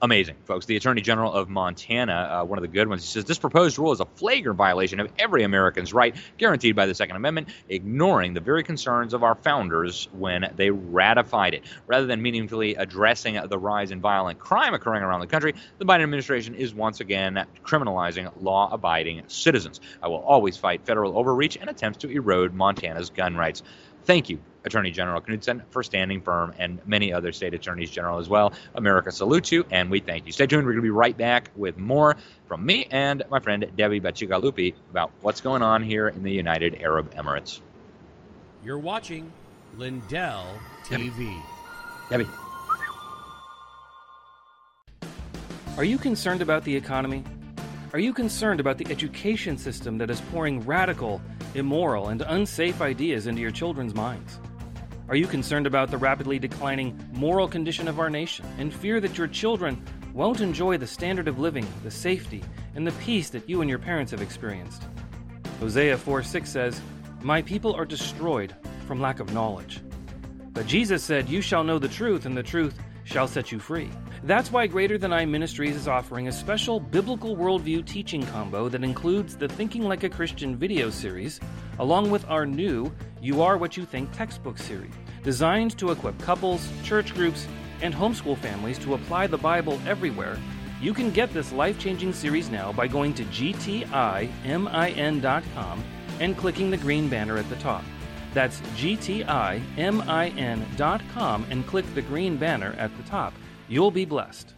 amazing, 0.02 0.36
folks. 0.46 0.66
The 0.66 0.76
Attorney 0.76 1.02
General 1.02 1.32
of 1.32 1.50
Montana, 1.50 2.42
uh, 2.42 2.46
one 2.46 2.58
of 2.58 2.62
the 2.62 2.68
good 2.68 2.88
ones, 2.88 3.04
he 3.04 3.08
says 3.08 3.26
this 3.26 3.38
proposed 3.38 3.78
rule 3.78 3.92
is 3.92 4.00
a 4.00 4.06
flagrant 4.06 4.58
violation 4.58 5.00
of 5.00 5.12
every 5.20 5.44
American's 5.44 5.94
right 5.94 6.16
guaranteed 6.38 6.76
by 6.76 6.86
the 6.86 6.96
Second 6.96 7.16
Amendment, 7.16 7.50
ignoring 7.70 8.34
the 8.34 8.40
very 8.40 8.64
concerns 8.64 9.14
of 9.14 9.24
our 9.24 9.36
founders 9.36 10.10
when 10.14 10.52
they 10.56 10.70
ratified 10.70 11.54
it. 11.54 11.64
Rather 11.88 12.06
than 12.06 12.22
meaningfully 12.22 12.76
addressing 12.76 13.40
the 13.48 13.58
rise 13.58 13.92
in 13.92 14.02
violent 14.02 14.40
crime 14.40 14.74
occurring 14.74 15.04
around 15.04 15.22
the 15.22 15.28
country, 15.28 15.54
the 15.78 15.86
Biden 15.86 16.04
administration 16.04 16.56
is 16.56 16.74
once 16.74 17.00
again 17.00 17.46
criminalizing 17.64 18.32
law 18.42 18.70
abiding 18.72 19.24
citizens. 19.28 19.80
I 20.02 20.08
will 20.08 20.22
always 20.22 20.58
fight 20.58 20.86
federal 20.86 21.18
overreach 21.18 21.58
and 21.58 21.70
attempts 21.70 22.00
to 22.00 22.10
erode 22.10 22.54
Montana's 22.54 23.10
gun 23.10 23.36
rights. 23.36 23.64
Thank 24.04 24.30
you, 24.30 24.40
Attorney 24.66 24.92
General 24.92 25.22
Knudsen, 25.22 25.64
for 25.70 25.84
standing 25.84 26.22
firm, 26.22 26.54
and 26.58 26.80
many 26.86 27.12
other 27.12 27.32
state 27.32 27.54
attorneys 27.54 27.90
general 27.90 28.20
as 28.20 28.30
well. 28.30 28.54
America 28.76 29.12
salutes 29.12 29.52
you, 29.52 29.66
and 29.72 29.90
we 29.90 30.00
thank 30.00 30.26
you. 30.26 30.32
Stay 30.32 30.48
tuned. 30.48 30.66
We're 30.66 30.74
going 30.74 30.84
to 30.84 30.88
be 30.88 30.90
right 30.90 31.18
back 31.18 31.50
with 31.56 31.78
more 31.78 32.16
from 32.48 32.66
me 32.66 32.88
and 32.92 33.24
my 33.30 33.40
friend 33.40 33.70
Debbie 33.76 34.00
Bacigalupi 34.00 34.74
about 34.90 35.12
what's 35.22 35.42
going 35.42 35.62
on 35.62 35.84
here 35.84 36.08
in 36.10 36.24
the 36.24 36.32
United 36.32 36.82
Arab 36.82 37.14
Emirates. 37.16 37.60
You're 38.64 38.80
watching 38.80 39.32
Lindell 39.78 40.46
TV. 40.86 41.42
Debbie. 42.10 42.28
Are 45.78 45.84
you 45.84 45.98
concerned 45.98 46.42
about 46.42 46.64
the 46.64 46.76
economy? 46.76 47.24
Are 47.94 48.00
you 48.00 48.14
concerned 48.14 48.60
about 48.60 48.78
the 48.78 48.86
education 48.92 49.58
system 49.58 49.98
that 49.98 50.10
is 50.10 50.22
pouring 50.32 50.62
radical, 50.66 51.22
immoral, 51.56 52.10
and 52.10 52.22
unsafe 52.22 52.82
ideas 52.82 53.28
into 53.28 53.42
your 53.42 53.52
children's 53.52 53.96
minds? 53.96 54.40
Are 55.12 55.18
you 55.18 55.28
concerned 55.28 55.68
about 55.68 55.92
the 55.92 55.98
rapidly 55.98 56.40
declining 56.40 56.98
moral 57.12 57.46
condition 57.46 57.90
of 57.90 58.00
our 58.00 58.10
nation 58.10 58.46
and 58.58 58.74
fear 58.74 59.02
that 59.02 59.18
your 59.18 59.28
children 59.28 59.84
won't 60.14 60.40
enjoy 60.40 60.78
the 60.78 60.88
standard 60.88 61.28
of 61.28 61.38
living, 61.38 61.68
the 61.84 61.92
safety, 61.92 62.42
and 62.76 62.88
the 62.88 62.94
peace 62.94 63.30
that 63.32 63.50
you 63.50 63.60
and 63.60 63.70
your 63.70 63.78
parents 63.78 64.12
have 64.12 64.22
experienced? 64.22 64.84
Hosea 65.60 65.98
4 65.98 66.24
6 66.24 66.50
says, 66.50 66.82
My 67.24 67.42
people 67.42 67.74
are 67.74 67.84
destroyed 67.84 68.56
from 68.88 69.02
lack 69.02 69.20
of 69.20 69.34
knowledge. 69.34 69.82
But 70.54 70.66
Jesus 70.66 71.04
said, 71.04 71.28
You 71.28 71.42
shall 71.42 71.66
know 71.66 71.78
the 71.78 71.90
truth, 71.90 72.26
and 72.26 72.38
the 72.38 72.42
truth 72.42 72.80
shall 73.04 73.28
set 73.28 73.52
you 73.52 73.60
free. 73.60 73.90
That's 74.24 74.50
why 74.50 74.66
Greater 74.66 74.98
Than 74.98 75.12
I 75.12 75.26
Ministries 75.26 75.76
is 75.76 75.90
offering 75.90 76.30
a 76.30 76.32
special 76.32 76.80
biblical 76.80 77.36
worldview 77.36 77.86
teaching 77.86 78.26
combo 78.28 78.70
that 78.70 78.86
includes 78.86 79.36
the 79.36 79.50
Thinking 79.50 79.84
Like 79.84 80.04
a 80.04 80.10
Christian 80.10 80.56
video 80.56 80.90
series, 80.90 81.42
along 81.82 82.10
with 82.12 82.24
our 82.30 82.46
new 82.46 82.90
You 83.22 83.42
Are 83.42 83.58
What 83.58 83.76
You 83.76 83.86
Think 83.86 84.12
textbook 84.12 84.58
series, 84.60 84.94
designed 85.24 85.78
to 85.80 85.92
equip 85.92 86.18
couples, 86.20 86.70
church 86.84 87.14
groups, 87.14 87.48
and 87.82 87.94
homeschool 87.94 88.38
families 88.38 88.80
to 88.80 88.94
apply 88.94 89.28
the 89.28 89.38
Bible 89.38 89.82
everywhere. 89.88 90.38
You 90.80 90.94
can 90.94 91.12
get 91.12 91.34
this 91.34 91.52
life 91.52 91.78
changing 91.80 92.14
series 92.14 92.50
now 92.52 92.72
by 92.72 92.88
going 92.88 93.16
to 93.16 93.26
GTIMIN.com 93.26 93.84
and 96.20 96.38
clicking 96.38 96.70
the 96.70 96.78
green 96.78 97.10
banner 97.10 97.38
at 97.38 97.50
the 97.50 97.56
top. 97.56 97.84
That's 98.36 98.62
GTIMIN.com 98.62 99.66
and 101.50 101.68
click 101.68 101.94
the 101.96 102.02
green 102.04 102.38
banner 102.38 102.76
at 102.78 102.96
the 102.96 103.04
top. 103.04 103.34
You'll 103.68 103.92
be 103.92 104.06
blessed. 104.06 104.54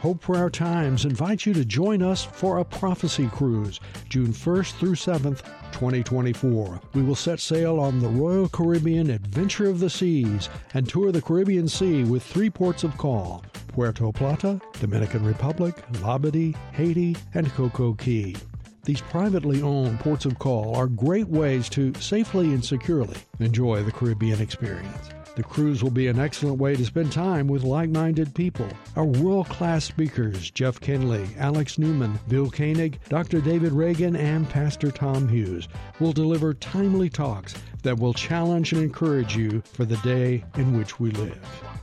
Hope 0.00 0.22
for 0.22 0.36
Our 0.36 0.50
Times 0.50 1.06
invites 1.06 1.46
you 1.46 1.54
to 1.54 1.64
join 1.64 2.02
us 2.02 2.22
for 2.22 2.58
a 2.58 2.64
prophecy 2.64 3.28
cruise 3.28 3.80
June 4.08 4.32
1st 4.32 4.72
through 4.72 4.94
7th, 4.94 5.42
2024. 5.72 6.80
We 6.92 7.02
will 7.02 7.14
set 7.14 7.40
sail 7.40 7.80
on 7.80 7.98
the 7.98 8.08
Royal 8.08 8.48
Caribbean 8.48 9.10
Adventure 9.10 9.70
of 9.70 9.80
the 9.80 9.88
Seas 9.88 10.50
and 10.74 10.86
tour 10.86 11.12
the 11.12 11.22
Caribbean 11.22 11.66
Sea 11.66 12.04
with 12.04 12.22
three 12.22 12.50
ports 12.50 12.84
of 12.84 12.96
call 12.98 13.42
Puerto 13.68 14.12
Plata, 14.12 14.60
Dominican 14.80 15.24
Republic, 15.24 15.74
Labadee, 15.94 16.54
Haiti, 16.72 17.16
and 17.34 17.46
CocoCay. 17.48 18.38
These 18.84 19.00
privately 19.00 19.62
owned 19.62 19.98
ports 20.00 20.26
of 20.26 20.38
call 20.38 20.76
are 20.76 20.86
great 20.86 21.26
ways 21.26 21.68
to 21.70 21.92
safely 21.94 22.52
and 22.54 22.64
securely 22.64 23.16
enjoy 23.40 23.82
the 23.82 23.92
Caribbean 23.92 24.40
experience. 24.40 25.15
The 25.36 25.42
cruise 25.42 25.82
will 25.82 25.90
be 25.90 26.08
an 26.08 26.18
excellent 26.18 26.58
way 26.58 26.76
to 26.76 26.84
spend 26.84 27.12
time 27.12 27.46
with 27.46 27.62
like 27.62 27.90
minded 27.90 28.34
people. 28.34 28.66
Our 28.96 29.04
world 29.04 29.48
class 29.50 29.84
speakers, 29.84 30.50
Jeff 30.50 30.80
Kinley, 30.80 31.28
Alex 31.36 31.78
Newman, 31.78 32.18
Bill 32.26 32.50
Koenig, 32.50 32.98
Dr. 33.10 33.42
David 33.42 33.72
Reagan, 33.72 34.16
and 34.16 34.48
Pastor 34.48 34.90
Tom 34.90 35.28
Hughes, 35.28 35.68
will 36.00 36.14
deliver 36.14 36.54
timely 36.54 37.10
talks 37.10 37.54
that 37.82 37.98
will 37.98 38.14
challenge 38.14 38.72
and 38.72 38.82
encourage 38.82 39.36
you 39.36 39.62
for 39.74 39.84
the 39.84 39.98
day 39.98 40.42
in 40.56 40.76
which 40.76 40.98
we 40.98 41.10
live 41.10 41.38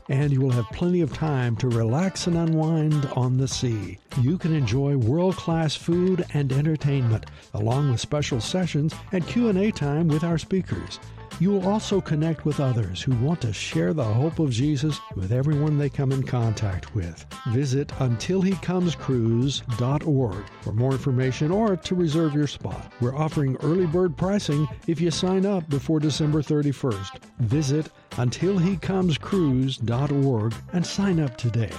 and 0.09 0.31
you 0.31 0.41
will 0.41 0.51
have 0.51 0.65
plenty 0.69 1.01
of 1.01 1.13
time 1.13 1.55
to 1.57 1.69
relax 1.69 2.27
and 2.27 2.37
unwind 2.37 3.05
on 3.15 3.37
the 3.37 3.47
sea. 3.47 3.97
You 4.21 4.37
can 4.37 4.53
enjoy 4.53 4.97
world-class 4.97 5.75
food 5.75 6.25
and 6.33 6.51
entertainment 6.51 7.27
along 7.53 7.91
with 7.91 7.99
special 7.99 8.41
sessions 8.41 8.93
and 9.11 9.25
Q&A 9.25 9.71
time 9.71 10.07
with 10.07 10.23
our 10.23 10.37
speakers. 10.37 10.99
You 11.39 11.51
will 11.51 11.67
also 11.67 11.99
connect 11.99 12.45
with 12.45 12.59
others 12.59 13.01
who 13.01 13.15
want 13.15 13.41
to 13.41 13.51
share 13.51 13.91
the 13.93 14.03
hope 14.03 14.37
of 14.39 14.51
Jesus 14.51 14.99
with 15.15 15.31
everyone 15.31 15.77
they 15.77 15.89
come 15.89 16.11
in 16.11 16.23
contact 16.23 16.93
with. 16.95 17.25
Visit 17.49 17.87
untilhecomescruise.org 17.89 20.45
for 20.61 20.73
more 20.73 20.91
information 20.91 21.51
or 21.51 21.75
to 21.75 21.95
reserve 21.95 22.35
your 22.35 22.47
spot. 22.47 22.93
We're 23.01 23.17
offering 23.17 23.57
early 23.63 23.87
bird 23.87 24.15
pricing 24.15 24.67
if 24.87 25.01
you 25.01 25.11
sign 25.11 25.45
up 25.45 25.67
before 25.69 25.99
December 25.99 26.41
31st. 26.41 27.19
Visit 27.39 27.89
untilhecomescruise.org 28.11 30.53
and 30.73 30.85
sign 30.85 31.19
up 31.19 31.35
today. 31.37 31.71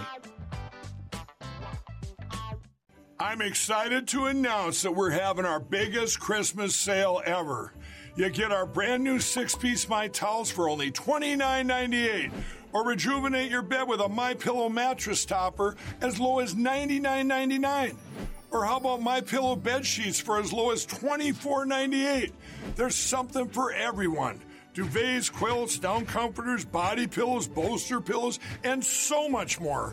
I'm 3.18 3.40
excited 3.40 4.06
to 4.08 4.26
announce 4.26 4.82
that 4.82 4.92
we're 4.92 5.10
having 5.10 5.44
our 5.44 5.60
biggest 5.60 6.20
Christmas 6.20 6.76
sale 6.76 7.20
ever. 7.24 7.72
You 8.16 8.30
get 8.30 8.52
our 8.52 8.64
brand 8.64 9.02
new 9.02 9.18
six 9.18 9.56
piece 9.56 9.88
My 9.88 10.06
Towels 10.06 10.48
for 10.48 10.68
only 10.68 10.92
$29.98. 10.92 12.30
Or 12.72 12.86
rejuvenate 12.86 13.50
your 13.50 13.62
bed 13.62 13.88
with 13.88 14.00
a 14.00 14.08
My 14.08 14.34
Pillow 14.34 14.68
mattress 14.68 15.24
topper 15.24 15.76
as 16.00 16.20
low 16.20 16.38
as 16.38 16.54
$99.99. 16.54 17.96
Or 18.52 18.64
how 18.64 18.76
about 18.76 19.02
My 19.02 19.20
Pillow 19.20 19.56
bed 19.56 19.84
sheets 19.84 20.20
for 20.20 20.38
as 20.38 20.52
low 20.52 20.70
as 20.70 20.86
$24.98? 20.86 22.30
There's 22.76 22.94
something 22.94 23.48
for 23.48 23.72
everyone. 23.72 24.40
Duvets, 24.74 25.32
quilts, 25.32 25.78
down 25.78 26.06
comforters, 26.06 26.64
body 26.64 27.08
pillows, 27.08 27.48
bolster 27.48 28.00
pillows, 28.00 28.38
and 28.62 28.84
so 28.84 29.28
much 29.28 29.60
more. 29.60 29.92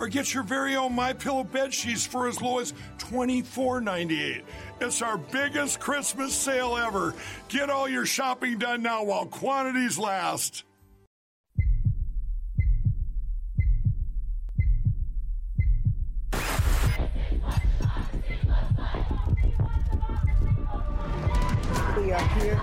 or 0.00 0.08
get 0.08 0.32
your 0.34 0.42
very 0.42 0.74
own 0.74 0.94
My 0.94 1.12
Pillow 1.12 1.44
bed 1.44 1.72
sheets 1.72 2.06
for 2.06 2.26
as 2.26 2.40
low 2.40 2.58
as 2.58 2.72
$24.98. 2.98 4.42
It's 4.80 5.02
our 5.02 5.18
biggest 5.18 5.78
Christmas 5.78 6.34
sale 6.34 6.76
ever. 6.76 7.14
Get 7.48 7.70
all 7.70 7.88
your 7.88 8.06
shopping 8.06 8.58
done 8.58 8.82
now 8.82 9.04
while 9.04 9.26
quantities 9.26 9.98
last. 9.98 10.64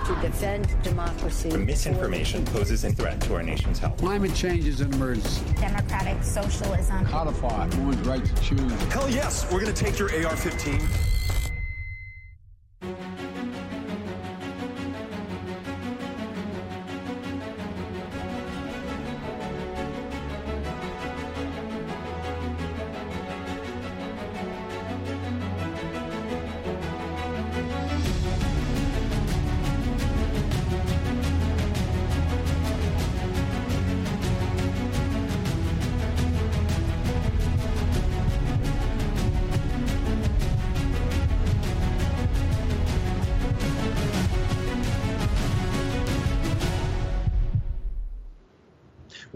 To 0.08 0.14
defend 0.22 0.82
democracy. 0.82 1.54
Misinformation 1.54 2.42
poses 2.46 2.82
a 2.82 2.90
threat 2.90 3.20
to 3.20 3.34
our 3.34 3.42
nation's 3.42 3.78
health. 3.78 3.98
Climate 3.98 4.34
change 4.34 4.66
is 4.66 4.80
an 4.80 4.90
emergency. 4.94 5.44
Democratic 5.60 6.22
socialism. 6.24 7.04
Codify 7.04 7.66
women's 7.76 8.08
right 8.08 8.24
to 8.24 8.42
choose. 8.42 8.72
Hell 8.84 9.10
yes, 9.10 9.44
we're 9.52 9.60
going 9.60 9.72
to 9.72 9.84
take 9.84 9.98
your 9.98 10.08
AR 10.26 10.34
15. 10.34 10.80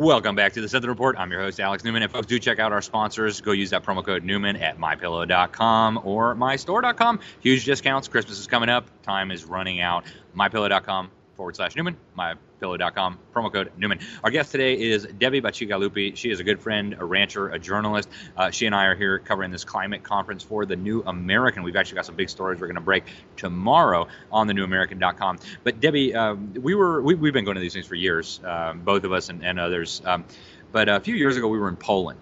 Welcome 0.02 0.34
back 0.34 0.54
to 0.54 0.60
the 0.60 0.68
Sentinel 0.68 0.92
Report. 0.92 1.14
I'm 1.16 1.30
your 1.30 1.40
host, 1.40 1.60
Alex 1.60 1.84
Newman. 1.84 2.02
And 2.02 2.10
folks, 2.10 2.26
do 2.26 2.36
check 2.40 2.58
out 2.58 2.72
our 2.72 2.82
sponsors. 2.82 3.40
Go 3.40 3.52
use 3.52 3.70
that 3.70 3.84
promo 3.84 4.04
code 4.04 4.24
Newman 4.24 4.56
at 4.56 4.76
mypillow.com 4.76 6.00
or 6.02 6.34
mystore.com. 6.34 7.20
Huge 7.38 7.64
discounts. 7.64 8.08
Christmas 8.08 8.40
is 8.40 8.48
coming 8.48 8.68
up. 8.68 8.88
Time 9.04 9.30
is 9.30 9.44
running 9.44 9.80
out. 9.80 10.04
Mypillow.com 10.36 11.08
forward 11.36 11.54
slash 11.54 11.76
Newman. 11.76 11.96
Mypillow.com. 12.62 13.18
Promo 13.34 13.52
code 13.52 13.72
Newman. 13.76 13.98
Our 14.22 14.30
guest 14.30 14.52
today 14.52 14.80
is 14.80 15.06
Debbie 15.18 15.40
Bacigalupi. 15.40 16.16
She 16.16 16.30
is 16.30 16.40
a 16.40 16.44
good 16.44 16.60
friend, 16.60 16.96
a 16.98 17.04
rancher, 17.04 17.48
a 17.48 17.58
journalist. 17.58 18.08
Uh, 18.36 18.50
she 18.50 18.66
and 18.66 18.74
I 18.74 18.86
are 18.86 18.94
here 18.94 19.18
covering 19.18 19.50
this 19.50 19.64
climate 19.64 20.02
conference 20.02 20.42
for 20.42 20.64
the 20.64 20.76
New 20.76 21.02
American. 21.02 21.62
We've 21.62 21.76
actually 21.76 21.96
got 21.96 22.06
some 22.06 22.14
big 22.14 22.30
stories 22.30 22.60
we're 22.60 22.68
going 22.68 22.76
to 22.76 22.80
break 22.80 23.04
tomorrow 23.36 24.06
on 24.30 24.46
the 24.46 24.54
newamerican.com. 24.54 25.38
But 25.64 25.80
Debbie, 25.80 26.14
um, 26.14 26.54
we 26.54 26.74
were 26.74 27.02
we, 27.02 27.14
have 27.14 27.34
been 27.34 27.44
going 27.44 27.56
to 27.56 27.60
these 27.60 27.74
things 27.74 27.86
for 27.86 27.96
years, 27.96 28.40
um, 28.44 28.80
both 28.80 29.04
of 29.04 29.12
us 29.12 29.28
and, 29.28 29.44
and 29.44 29.58
others. 29.58 30.00
Um, 30.04 30.24
but 30.70 30.88
a 30.88 31.00
few 31.00 31.14
years 31.14 31.36
ago, 31.36 31.48
we 31.48 31.58
were 31.58 31.68
in 31.68 31.76
Poland 31.76 32.20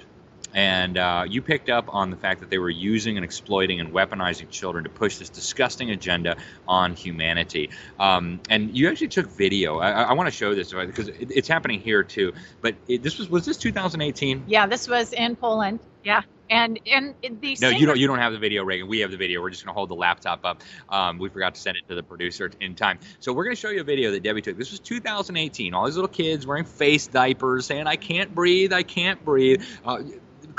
and 0.54 0.98
uh, 0.98 1.24
you 1.28 1.42
picked 1.42 1.70
up 1.70 1.86
on 1.88 2.10
the 2.10 2.16
fact 2.16 2.40
that 2.40 2.50
they 2.50 2.58
were 2.58 2.70
using 2.70 3.16
and 3.16 3.24
exploiting 3.24 3.80
and 3.80 3.92
weaponizing 3.92 4.50
children 4.50 4.84
to 4.84 4.90
push 4.90 5.18
this 5.18 5.28
disgusting 5.28 5.90
agenda 5.90 6.36
on 6.66 6.94
humanity. 6.94 7.70
Um, 7.98 8.40
and 8.48 8.76
you 8.76 8.88
actually 8.88 9.08
took 9.08 9.26
video. 9.30 9.78
I, 9.78 10.02
I 10.02 10.12
want 10.14 10.28
to 10.28 10.34
show 10.34 10.54
this 10.54 10.72
because 10.72 11.08
it, 11.08 11.30
it's 11.30 11.48
happening 11.48 11.80
here 11.80 12.02
too. 12.02 12.32
But 12.60 12.74
it, 12.88 13.02
this 13.02 13.18
was 13.18 13.28
was 13.28 13.44
this 13.44 13.56
2018? 13.56 14.44
Yeah, 14.46 14.66
this 14.66 14.88
was 14.88 15.12
in 15.12 15.36
Poland. 15.36 15.80
Yeah. 16.04 16.22
And 16.48 16.80
and 16.92 17.14
the 17.22 17.56
no, 17.60 17.68
you 17.68 17.86
don't. 17.86 17.96
You 17.96 18.08
don't 18.08 18.18
have 18.18 18.32
the 18.32 18.38
video, 18.38 18.64
Reagan. 18.64 18.88
We 18.88 18.98
have 19.00 19.12
the 19.12 19.16
video. 19.16 19.40
We're 19.40 19.50
just 19.50 19.64
going 19.64 19.72
to 19.72 19.78
hold 19.78 19.88
the 19.88 19.94
laptop 19.94 20.44
up. 20.44 20.62
Um, 20.88 21.18
we 21.18 21.28
forgot 21.28 21.54
to 21.54 21.60
send 21.60 21.76
it 21.76 21.86
to 21.88 21.94
the 21.94 22.02
producer 22.02 22.50
in 22.58 22.74
time, 22.74 22.98
so 23.20 23.32
we're 23.32 23.44
going 23.44 23.54
to 23.54 23.60
show 23.60 23.70
you 23.70 23.82
a 23.82 23.84
video 23.84 24.10
that 24.10 24.24
Debbie 24.24 24.42
took. 24.42 24.56
This 24.56 24.72
was 24.72 24.80
2018. 24.80 25.74
All 25.74 25.86
these 25.86 25.94
little 25.94 26.08
kids 26.08 26.48
wearing 26.48 26.64
face 26.64 27.06
diapers, 27.06 27.66
saying, 27.66 27.86
"I 27.86 27.94
can't 27.94 28.34
breathe. 28.34 28.72
I 28.72 28.82
can't 28.82 29.24
breathe." 29.24 29.62
Uh, 29.84 29.98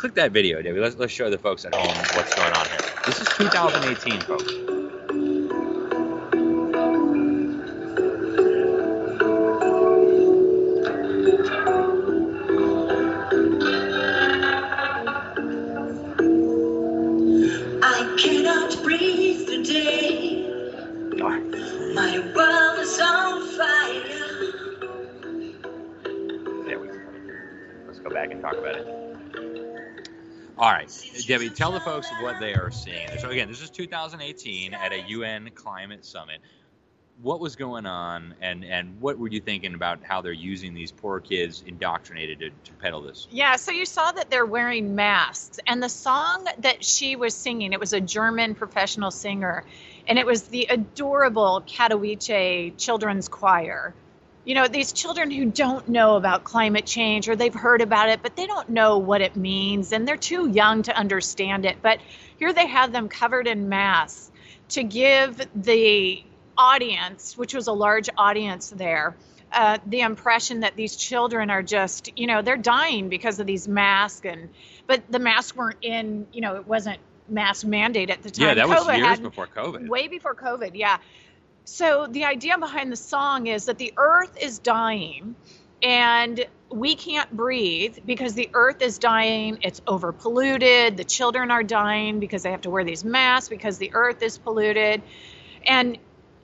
click 0.02 0.16
that 0.16 0.32
video, 0.32 0.64
Debbie. 0.64 0.80
Let's 0.80 0.96
let's 0.98 1.14
show 1.14 1.30
the 1.30 1.38
folks 1.38 1.64
at 1.64 1.76
home 1.76 1.96
what's 2.16 2.34
going 2.34 2.52
on 2.54 2.66
here. 2.66 2.80
This 3.06 3.22
is 3.22 3.28
2018, 3.38 4.20
folks. 4.22 4.81
All 30.62 30.71
right, 30.71 30.88
Debbie, 31.26 31.50
tell 31.50 31.71
the 31.71 31.80
folks 31.80 32.08
what 32.21 32.39
they 32.39 32.54
are 32.54 32.69
seeing. 32.69 33.08
So 33.17 33.32
again, 33.32 33.47
this 33.47 33.63
is 33.63 33.71
2018 33.71 34.76
at 34.76 34.93
a 34.93 35.02
UN 35.08 35.50
climate 35.56 36.06
summit. 36.06 36.39
What 37.24 37.39
was 37.39 37.56
going 37.56 37.88
on, 37.88 38.36
and 38.41 38.63
and 38.63 39.02
what 39.02 39.17
were 39.17 39.28
you 39.28 39.39
thinking 39.39 39.74
about 39.74 40.04
how 40.04 40.21
they're 40.21 40.32
using 40.32 40.76
these 40.76 40.91
poor 40.91 41.19
kids 41.19 41.63
indoctrinated 41.65 42.39
to, 42.41 42.50
to 42.52 42.74
peddle 42.78 43.02
this? 43.02 43.28
Yeah, 43.32 43.56
so 43.56 43.71
you 43.71 43.88
saw 43.88 44.12
that 44.12 44.30
they're 44.30 44.45
wearing 44.45 44.93
masks. 44.93 45.60
And 45.65 45.82
the 45.82 45.89
song 45.89 46.47
that 46.60 46.86
she 46.86 47.15
was 47.15 47.34
singing, 47.34 47.74
it 47.74 47.80
was 47.80 47.93
a 47.93 48.02
German 48.02 48.54
professional 48.54 49.10
singer, 49.10 49.63
and 50.06 50.19
it 50.19 50.28
was 50.28 50.43
the 50.43 50.67
adorable 50.69 51.63
Katowice 51.65 52.78
Children's 52.78 53.28
Choir. 53.28 53.95
You 54.44 54.56
know, 54.56 54.68
these 54.68 54.92
children 54.92 55.30
who 55.30 55.46
don't 55.46 55.88
know 55.88 56.16
about 56.16 56.44
climate 56.44 56.86
change 56.86 57.30
or 57.30 57.36
they've 57.36 57.54
heard 57.54 57.82
about 57.82 58.10
it, 58.10 58.24
but 58.24 58.36
they 58.36 58.48
don't 58.48 58.70
know 58.70 58.98
what 58.98 59.22
it 59.22 59.36
means 59.36 59.92
and 59.92 60.08
they're 60.08 60.18
too 60.18 60.50
young 60.50 60.84
to 60.84 60.96
understand 60.96 61.66
it. 61.66 61.78
But 61.82 62.00
here 62.40 62.52
they 62.52 62.68
have 62.68 62.92
them 62.92 63.08
covered 63.08 63.48
in 63.48 63.70
masks 63.70 64.32
to 64.70 64.84
give 64.84 65.40
the 65.56 66.24
audience, 66.58 67.38
which 67.38 67.54
was 67.54 67.68
a 67.68 67.74
large 67.74 68.10
audience 68.18 68.70
there, 68.70 69.16
uh, 69.52 69.78
the 69.86 70.02
impression 70.02 70.62
that 70.62 70.76
these 70.76 70.96
children 70.96 71.50
are 71.50 71.64
just, 71.64 72.18
you 72.18 72.28
know, 72.28 72.42
they're 72.42 72.58
dying 72.58 73.10
because 73.10 73.40
of 73.40 73.48
these 73.48 73.68
masks, 73.68 74.26
and 74.26 74.50
but 74.88 75.04
the 75.10 75.20
masks 75.20 75.56
weren't 75.56 75.80
in, 75.82 76.28
you 76.32 76.42
know, 76.42 76.56
it 76.56 76.68
wasn't 76.68 77.00
mask 77.28 77.66
mandate 77.66 78.10
at 78.10 78.22
the 78.24 78.32
time. 78.32 78.48
Yeah, 78.48 78.54
that 78.56 78.68
was 78.68 78.88
years 78.98 79.20
before 79.20 79.48
COVID. 79.48 79.88
Way 79.88 80.08
before 80.08 80.36
COVID, 80.36 80.72
yeah. 80.76 80.98
So 81.74 82.06
the 82.06 82.26
idea 82.26 82.58
behind 82.58 82.92
the 82.92 82.98
song 82.98 83.48
is 83.48 83.66
that 83.66 83.78
the 83.78 83.94
earth 83.96 84.38
is 84.42 84.60
dying 84.60 85.36
and 85.82 86.46
we 86.70 86.96
can't 86.96 87.32
breathe 87.32 88.00
because 88.06 88.34
the 88.34 88.50
earth 88.54 88.82
is 88.82 88.98
dying. 88.98 89.60
It's 89.62 89.80
overpolluted. 89.80 90.98
The 90.98 91.06
children 91.06 91.50
are 91.50 91.64
dying 91.64 92.20
because 92.20 92.44
they 92.44 92.52
have 92.52 92.62
to 92.62 92.70
wear 92.70 92.84
these 92.84 93.06
masks 93.06 93.48
because 93.48 93.78
the 93.78 93.92
earth 93.94 94.22
is 94.22 94.38
polluted. 94.38 95.02
And 95.66 95.98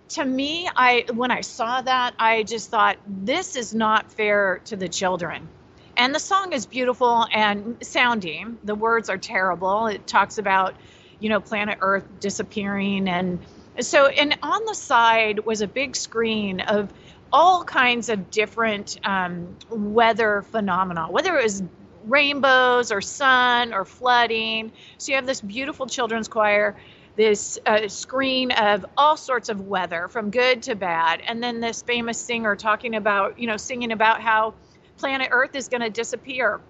to 0.10 0.24
me, 0.24 0.70
I 0.74 1.04
when 1.14 1.30
I 1.30 1.42
saw 1.42 1.82
that, 1.82 2.14
I 2.18 2.44
just 2.44 2.72
thought 2.72 2.96
this 3.06 3.58
is 3.58 3.74
not 3.74 4.14
fair 4.14 4.62
to 4.66 4.78
the 4.78 4.88
children. 4.88 5.50
And 5.98 6.16
the 6.16 6.22
song 6.22 6.54
is 6.54 6.66
beautiful 6.66 7.28
and 7.34 7.76
sounding. 7.82 8.60
The 8.64 8.76
words 8.76 9.10
are 9.10 9.18
terrible. 9.18 9.88
It 9.88 10.08
talks 10.08 10.38
about, 10.38 10.74
you 11.20 11.28
know, 11.28 11.42
planet 11.42 11.80
Earth 11.82 12.06
disappearing 12.22 13.10
and 13.10 13.40
so 13.80 14.08
and 14.08 14.38
on 14.42 14.66
the 14.66 14.76
side 14.76 15.40
was 15.46 15.62
a 15.62 15.68
big 15.68 15.96
screen 15.96 16.62
of 16.62 16.92
all 17.32 17.64
kinds 17.64 18.10
of 18.10 18.30
different 18.32 18.98
um, 19.04 19.56
weather 19.70 20.44
phenomena, 20.44 21.08
whether 21.10 21.38
it 21.38 21.44
was 21.44 21.64
rainbows 22.06 22.92
or 22.92 23.02
sun 23.02 23.74
or 23.74 23.86
flooding. 23.86 24.72
So 24.98 25.12
you 25.12 25.16
have 25.18 25.26
this 25.26 25.42
beautiful 25.42 25.88
children's 25.88 26.28
choir, 26.28 26.76
this 27.16 27.60
uh, 27.66 27.88
screen 27.88 28.52
of 28.52 28.86
all 28.98 29.18
sorts 29.18 29.50
of 29.50 29.62
weather 29.62 30.08
from 30.08 30.30
good 30.30 30.64
to 30.64 30.76
bad, 30.76 31.22
and 31.28 31.44
then 31.44 31.60
this 31.60 31.82
famous 31.82 32.18
singer 32.18 32.56
talking 32.56 32.96
about, 32.96 33.40
you 33.40 33.48
know, 33.48 33.58
singing 33.58 33.92
about 33.92 34.22
how 34.22 34.54
planet 34.98 35.30
Earth 35.32 35.56
is 35.56 35.68
going 35.68 35.82
to 35.82 35.90
disappear. 35.90 36.62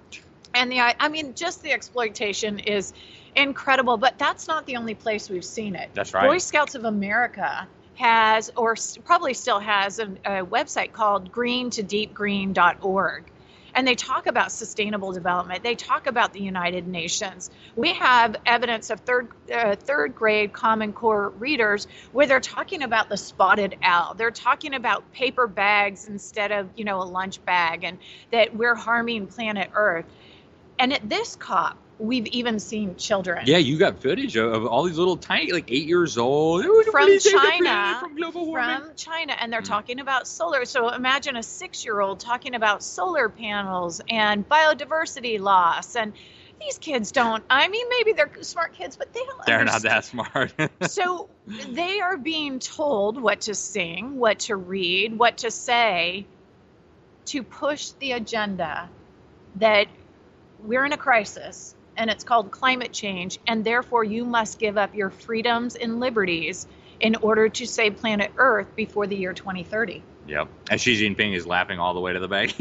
And 0.53 0.71
the, 0.71 0.79
I 0.79 1.09
mean, 1.09 1.35
just 1.35 1.61
the 1.61 1.71
exploitation 1.71 2.59
is 2.59 2.93
incredible, 3.37 3.97
but 3.97 4.17
that's 4.17 4.47
not 4.47 4.65
the 4.65 4.75
only 4.77 4.95
place 4.95 5.29
we've 5.29 5.45
seen 5.45 5.75
it. 5.75 5.89
That's 5.93 6.13
right. 6.13 6.27
Boy 6.27 6.39
Scouts 6.39 6.75
of 6.75 6.83
America 6.85 7.67
has, 7.95 8.51
or 8.55 8.75
probably 9.05 9.33
still 9.33 9.59
has, 9.59 9.99
a, 9.99 10.05
a 10.25 10.45
website 10.45 10.91
called 10.93 11.31
green-to-deep-green.org. 11.31 13.23
And 13.73 13.87
they 13.87 13.95
talk 13.95 14.25
about 14.25 14.51
sustainable 14.51 15.11
development. 15.11 15.61
They 15.61 15.75
talk 15.75 16.07
about 16.07 16.33
the 16.33 16.41
United 16.41 16.87
Nations. 16.87 17.51
We 17.75 17.93
have 17.93 18.35
evidence 18.47 18.89
of 18.89 19.01
third 19.01 19.27
uh, 19.53 19.75
third 19.75 20.15
grade 20.15 20.51
Common 20.51 20.93
Core 20.93 21.29
readers 21.29 21.85
where 22.11 22.25
they're 22.25 22.39
talking 22.39 22.81
about 22.81 23.07
the 23.07 23.17
spotted 23.17 23.77
owl. 23.83 24.15
They're 24.15 24.31
talking 24.31 24.73
about 24.73 25.11
paper 25.11 25.45
bags 25.45 26.07
instead 26.07 26.51
of 26.51 26.69
you 26.75 26.85
know 26.85 27.03
a 27.03 27.05
lunch 27.05 27.45
bag, 27.45 27.83
and 27.83 27.99
that 28.31 28.55
we're 28.55 28.73
harming 28.73 29.27
planet 29.27 29.69
Earth. 29.75 30.05
And 30.79 30.91
at 30.91 31.07
this 31.07 31.35
COP, 31.35 31.77
we've 31.99 32.27
even 32.27 32.59
seen 32.59 32.95
children 32.95 33.43
Yeah, 33.45 33.57
you 33.57 33.77
got 33.77 33.99
footage 34.01 34.35
of, 34.35 34.53
of 34.53 34.65
all 34.65 34.83
these 34.83 34.97
little 34.97 35.17
tiny, 35.17 35.51
like 35.51 35.71
eight 35.71 35.87
years 35.87 36.17
old. 36.17 36.63
"Oh, 36.65 36.83
from 36.91 37.05
please 37.05 37.23
save 37.23 37.33
the 37.33 37.39
China, 37.39 37.97
from 37.99 38.15
global 38.15 38.45
warming." 38.45 38.79
from 38.79 38.95
China, 38.95 39.35
and 39.39 39.51
they're 39.51 39.61
hmm. 39.61 39.67
talking 39.67 39.99
about 39.99 40.27
solar. 40.27 40.65
So 40.65 40.89
imagine 40.89 41.35
a 41.37 41.43
six-year-old 41.43 42.19
talking 42.19 42.55
about 42.55 42.83
solar 42.83 43.29
panels 43.29 44.01
and 44.09 44.47
biodiversity 44.47 45.39
loss, 45.39 45.95
and 45.95 46.13
these 46.59 46.77
kids 46.77 47.11
don't. 47.11 47.43
I 47.49 47.67
mean, 47.67 47.87
maybe 47.89 48.13
they're 48.13 48.31
smart 48.41 48.73
kids, 48.73 48.95
but 48.95 49.13
they 49.13 49.21
don't. 49.21 49.45
They're 49.45 49.65
not 49.65 49.81
that 49.83 50.05
smart. 50.05 50.53
so 50.81 51.29
they 51.47 51.99
are 51.99 52.17
being 52.17 52.59
told 52.59 53.21
what 53.21 53.41
to 53.41 53.55
sing, 53.55 54.17
what 54.17 54.39
to 54.39 54.55
read, 54.55 55.17
what 55.17 55.37
to 55.39 55.51
say 55.51 56.25
to 57.25 57.43
push 57.43 57.91
the 57.99 58.13
agenda 58.13 58.89
that 59.57 59.87
we're 60.63 60.85
in 60.85 60.93
a 60.93 60.97
crisis 60.97 61.75
and 61.97 62.09
it's 62.09 62.23
called 62.23 62.51
climate 62.51 62.93
change, 62.93 63.39
and 63.47 63.63
therefore 63.63 64.03
you 64.03 64.25
must 64.25 64.59
give 64.59 64.77
up 64.77 64.95
your 64.95 65.09
freedoms 65.09 65.75
and 65.75 65.99
liberties 65.99 66.67
in 66.99 67.15
order 67.17 67.49
to 67.49 67.67
save 67.67 67.97
planet 67.97 68.31
Earth 68.37 68.67
before 68.75 69.07
the 69.07 69.15
year 69.15 69.33
2030. 69.33 70.01
Yep. 70.27 70.49
And 70.69 70.81
Xi 70.81 71.01
Jinping 71.01 71.33
is 71.35 71.47
laughing 71.47 71.79
all 71.79 71.93
the 71.93 72.01
way 72.01 72.11
to 72.11 72.19
the 72.19 72.27
bank. 72.27 72.53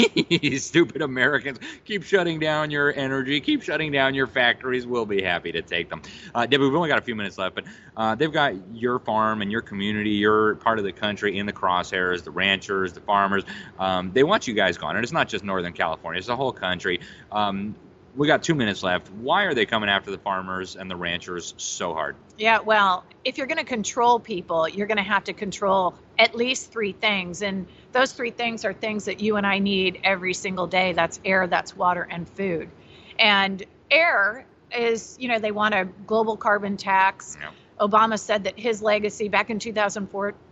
Stupid 0.60 1.02
Americans. 1.02 1.58
Keep 1.84 2.04
shutting 2.04 2.38
down 2.38 2.70
your 2.70 2.94
energy. 2.94 3.40
Keep 3.40 3.62
shutting 3.62 3.90
down 3.90 4.14
your 4.14 4.28
factories. 4.28 4.86
We'll 4.86 5.06
be 5.06 5.20
happy 5.20 5.50
to 5.50 5.62
take 5.62 5.90
them. 5.90 6.00
Uh, 6.32 6.46
Debbie, 6.46 6.64
we've 6.64 6.74
only 6.74 6.88
got 6.88 6.98
a 6.98 7.02
few 7.02 7.16
minutes 7.16 7.38
left, 7.38 7.56
but 7.56 7.64
uh, 7.96 8.14
they've 8.14 8.32
got 8.32 8.54
your 8.72 9.00
farm 9.00 9.42
and 9.42 9.50
your 9.50 9.62
community, 9.62 10.10
your 10.10 10.54
part 10.56 10.78
of 10.78 10.84
the 10.84 10.92
country 10.92 11.38
in 11.38 11.46
the 11.46 11.52
crosshairs, 11.52 12.22
the 12.22 12.30
ranchers, 12.30 12.92
the 12.92 13.00
farmers. 13.00 13.42
Um, 13.80 14.12
they 14.12 14.22
want 14.22 14.46
you 14.46 14.54
guys 14.54 14.78
gone. 14.78 14.94
And 14.94 15.02
it's 15.02 15.12
not 15.12 15.28
just 15.28 15.42
Northern 15.42 15.72
California, 15.72 16.18
it's 16.18 16.28
the 16.28 16.36
whole 16.36 16.52
country. 16.52 17.00
Um, 17.32 17.74
we 18.16 18.26
got 18.26 18.42
two 18.42 18.54
minutes 18.54 18.82
left. 18.82 19.10
Why 19.12 19.44
are 19.44 19.54
they 19.54 19.66
coming 19.66 19.90
after 19.90 20.10
the 20.10 20.18
farmers 20.18 20.74
and 20.74 20.90
the 20.90 20.96
ranchers 20.96 21.54
so 21.58 21.92
hard? 21.92 22.16
Yeah, 22.38 22.60
well, 22.60 23.04
if 23.24 23.36
you're 23.36 23.46
going 23.46 23.58
to 23.58 23.64
control 23.64 24.18
people, 24.18 24.68
you're 24.68 24.86
going 24.86 24.96
to 24.96 25.02
have 25.02 25.24
to 25.24 25.34
control 25.34 25.94
at 26.18 26.34
least 26.34 26.72
three 26.72 26.92
things. 26.92 27.42
And 27.42 27.66
those 27.92 28.12
three 28.12 28.30
things 28.30 28.64
are 28.64 28.72
things 28.72 29.04
that 29.04 29.20
you 29.20 29.36
and 29.36 29.46
I 29.46 29.58
need 29.58 30.00
every 30.02 30.32
single 30.32 30.66
day 30.66 30.94
that's 30.94 31.20
air, 31.24 31.46
that's 31.46 31.76
water, 31.76 32.06
and 32.10 32.26
food. 32.28 32.70
And 33.18 33.62
air 33.90 34.46
is, 34.74 35.16
you 35.20 35.28
know, 35.28 35.38
they 35.38 35.52
want 35.52 35.74
a 35.74 35.84
global 36.06 36.36
carbon 36.36 36.76
tax. 36.76 37.36
Obama 37.78 38.18
said 38.18 38.44
that 38.44 38.58
his 38.58 38.80
legacy 38.80 39.28
back 39.28 39.50
in 39.50 39.58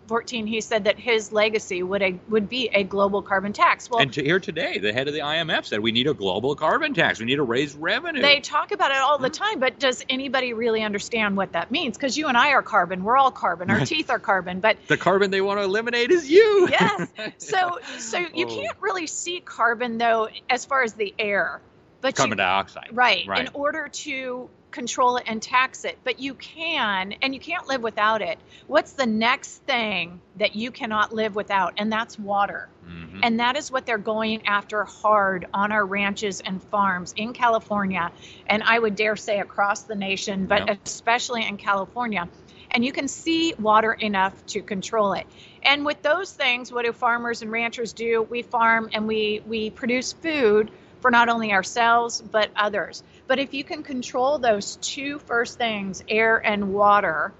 2014, 0.05 0.47
he 0.47 0.61
said 0.61 0.85
that 0.85 0.99
his 0.99 1.33
legacy 1.33 1.83
would 1.83 2.03
a, 2.03 2.19
would 2.29 2.49
be 2.49 2.69
a 2.73 2.85
global 2.85 3.23
carbon 3.23 3.53
tax. 3.53 3.89
Well, 3.89 4.01
and 4.01 4.13
to, 4.13 4.23
here 4.23 4.39
today, 4.39 4.79
the 4.79 4.93
head 4.93 5.09
of 5.09 5.15
the 5.15 5.21
IMF 5.21 5.65
said 5.65 5.81
we 5.81 5.93
need 5.93 6.07
a 6.07 6.15
global 6.15 6.55
carbon 6.55 6.93
tax. 6.93 7.21
We 7.21 7.27
need 7.27 7.37
to 7.37 7.43
raise 7.43 7.75
revenue. 7.75 8.21
They 8.21 8.41
talk 8.41 8.73
about 8.73 8.91
it 8.91 8.99
all 8.99 9.19
the 9.19 9.29
hmm. 9.29 9.33
time, 9.33 9.61
but 9.61 9.79
does 9.79 10.05
anybody 10.09 10.53
really 10.53 10.83
understand 10.83 11.37
what 11.37 11.53
that 11.53 11.71
means? 11.71 11.97
Because 11.97 12.19
you 12.19 12.29
and 12.29 12.37
I 12.37 12.51
are 12.51 12.63
carbon. 12.63 13.03
We're 13.03 13.17
all 13.17 13.31
carbon. 13.31 13.71
Our 13.71 13.81
teeth 13.87 14.11
are 14.11 14.19
carbon. 14.19 14.61
But 14.61 14.77
the 14.89 14.97
carbon 14.97 15.31
they 15.31 15.41
want 15.41 15.61
to 15.61 15.65
eliminate 15.65 16.11
is 16.11 16.31
you. 16.31 16.69
yes, 16.71 17.09
so 17.39 17.79
so 17.99 18.19
you 18.19 18.47
Oh. 18.47 18.55
can't 18.55 18.77
really 18.81 19.07
see 19.07 19.41
carbon 19.41 19.97
though, 19.97 20.29
as 20.51 20.65
far 20.67 20.83
as 20.83 20.93
the 20.93 21.15
air. 21.19 21.61
But 22.05 22.17
carbon 22.17 22.33
you, 22.33 22.45
dioxide. 22.45 22.91
right, 22.93 23.27
Right. 23.27 23.41
in 23.41 23.49
order 23.55 23.89
to 23.89 24.51
control 24.71 25.17
it 25.17 25.25
and 25.27 25.41
tax 25.41 25.87
it, 25.87 25.97
but 26.05 26.21
you 26.21 26.35
can, 26.35 27.15
and 27.23 27.33
you 27.33 27.41
can't 27.41 27.67
live 27.67 27.81
without 27.83 28.21
it. 28.21 28.39
What's 28.67 28.93
the 28.93 29.07
next 29.07 29.63
thing 29.63 30.21
that 30.37 30.55
you 30.55 30.71
cannot 30.71 31.15
live 31.15 31.35
without? 31.35 31.73
And 31.79 31.91
that's 31.91 32.19
water. 32.19 32.69
Mm-hmm. 32.87 33.21
And 33.23 33.41
that 33.41 33.57
is 33.57 33.71
what 33.73 33.87
they're 33.87 33.97
going 33.97 34.47
after 34.47 34.85
hard 34.85 35.47
on 35.55 35.73
our 35.73 35.87
ranches 35.87 36.43
and 36.43 36.63
farms 36.65 37.15
in 37.17 37.33
California, 37.33 38.13
and 38.49 38.63
I 38.63 38.79
would 38.79 38.97
dare 38.97 39.17
say 39.17 39.41
across 39.41 39.85
the 39.85 39.95
nation, 39.95 40.45
but 40.45 40.67
Yeah. 40.67 40.77
especially 40.85 41.47
in 41.47 41.57
California. 41.57 42.29
And 42.71 42.85
you 42.85 42.93
can 42.93 43.09
see 43.09 43.55
water 43.59 43.95
enough 43.95 44.35
to 44.47 44.61
control 44.61 45.15
it. 45.15 45.27
And 45.63 45.87
with 45.87 46.03
those 46.03 46.33
things, 46.33 46.71
what 46.71 46.85
do 46.85 46.93
farmers 46.93 47.41
and 47.41 47.51
ranchers 47.51 47.95
do? 47.95 48.27
We 48.29 48.43
farm 48.43 48.91
and 48.93 49.07
we, 49.09 49.41
we 49.47 49.71
produce 49.71 50.13
food 50.13 50.71
for 51.05 51.11
not 51.11 51.29
only 51.29 51.53
ourselves, 51.53 52.23
but 52.23 52.49
others. 52.57 53.03
But 53.27 53.39
if 53.39 53.53
you 53.53 53.63
can 53.63 53.83
control 53.83 54.39
those 54.39 54.77
two 54.77 55.19
first 55.19 55.59
things, 55.59 56.03
air 56.09 56.39
and 56.39 56.73
water, 56.73 57.35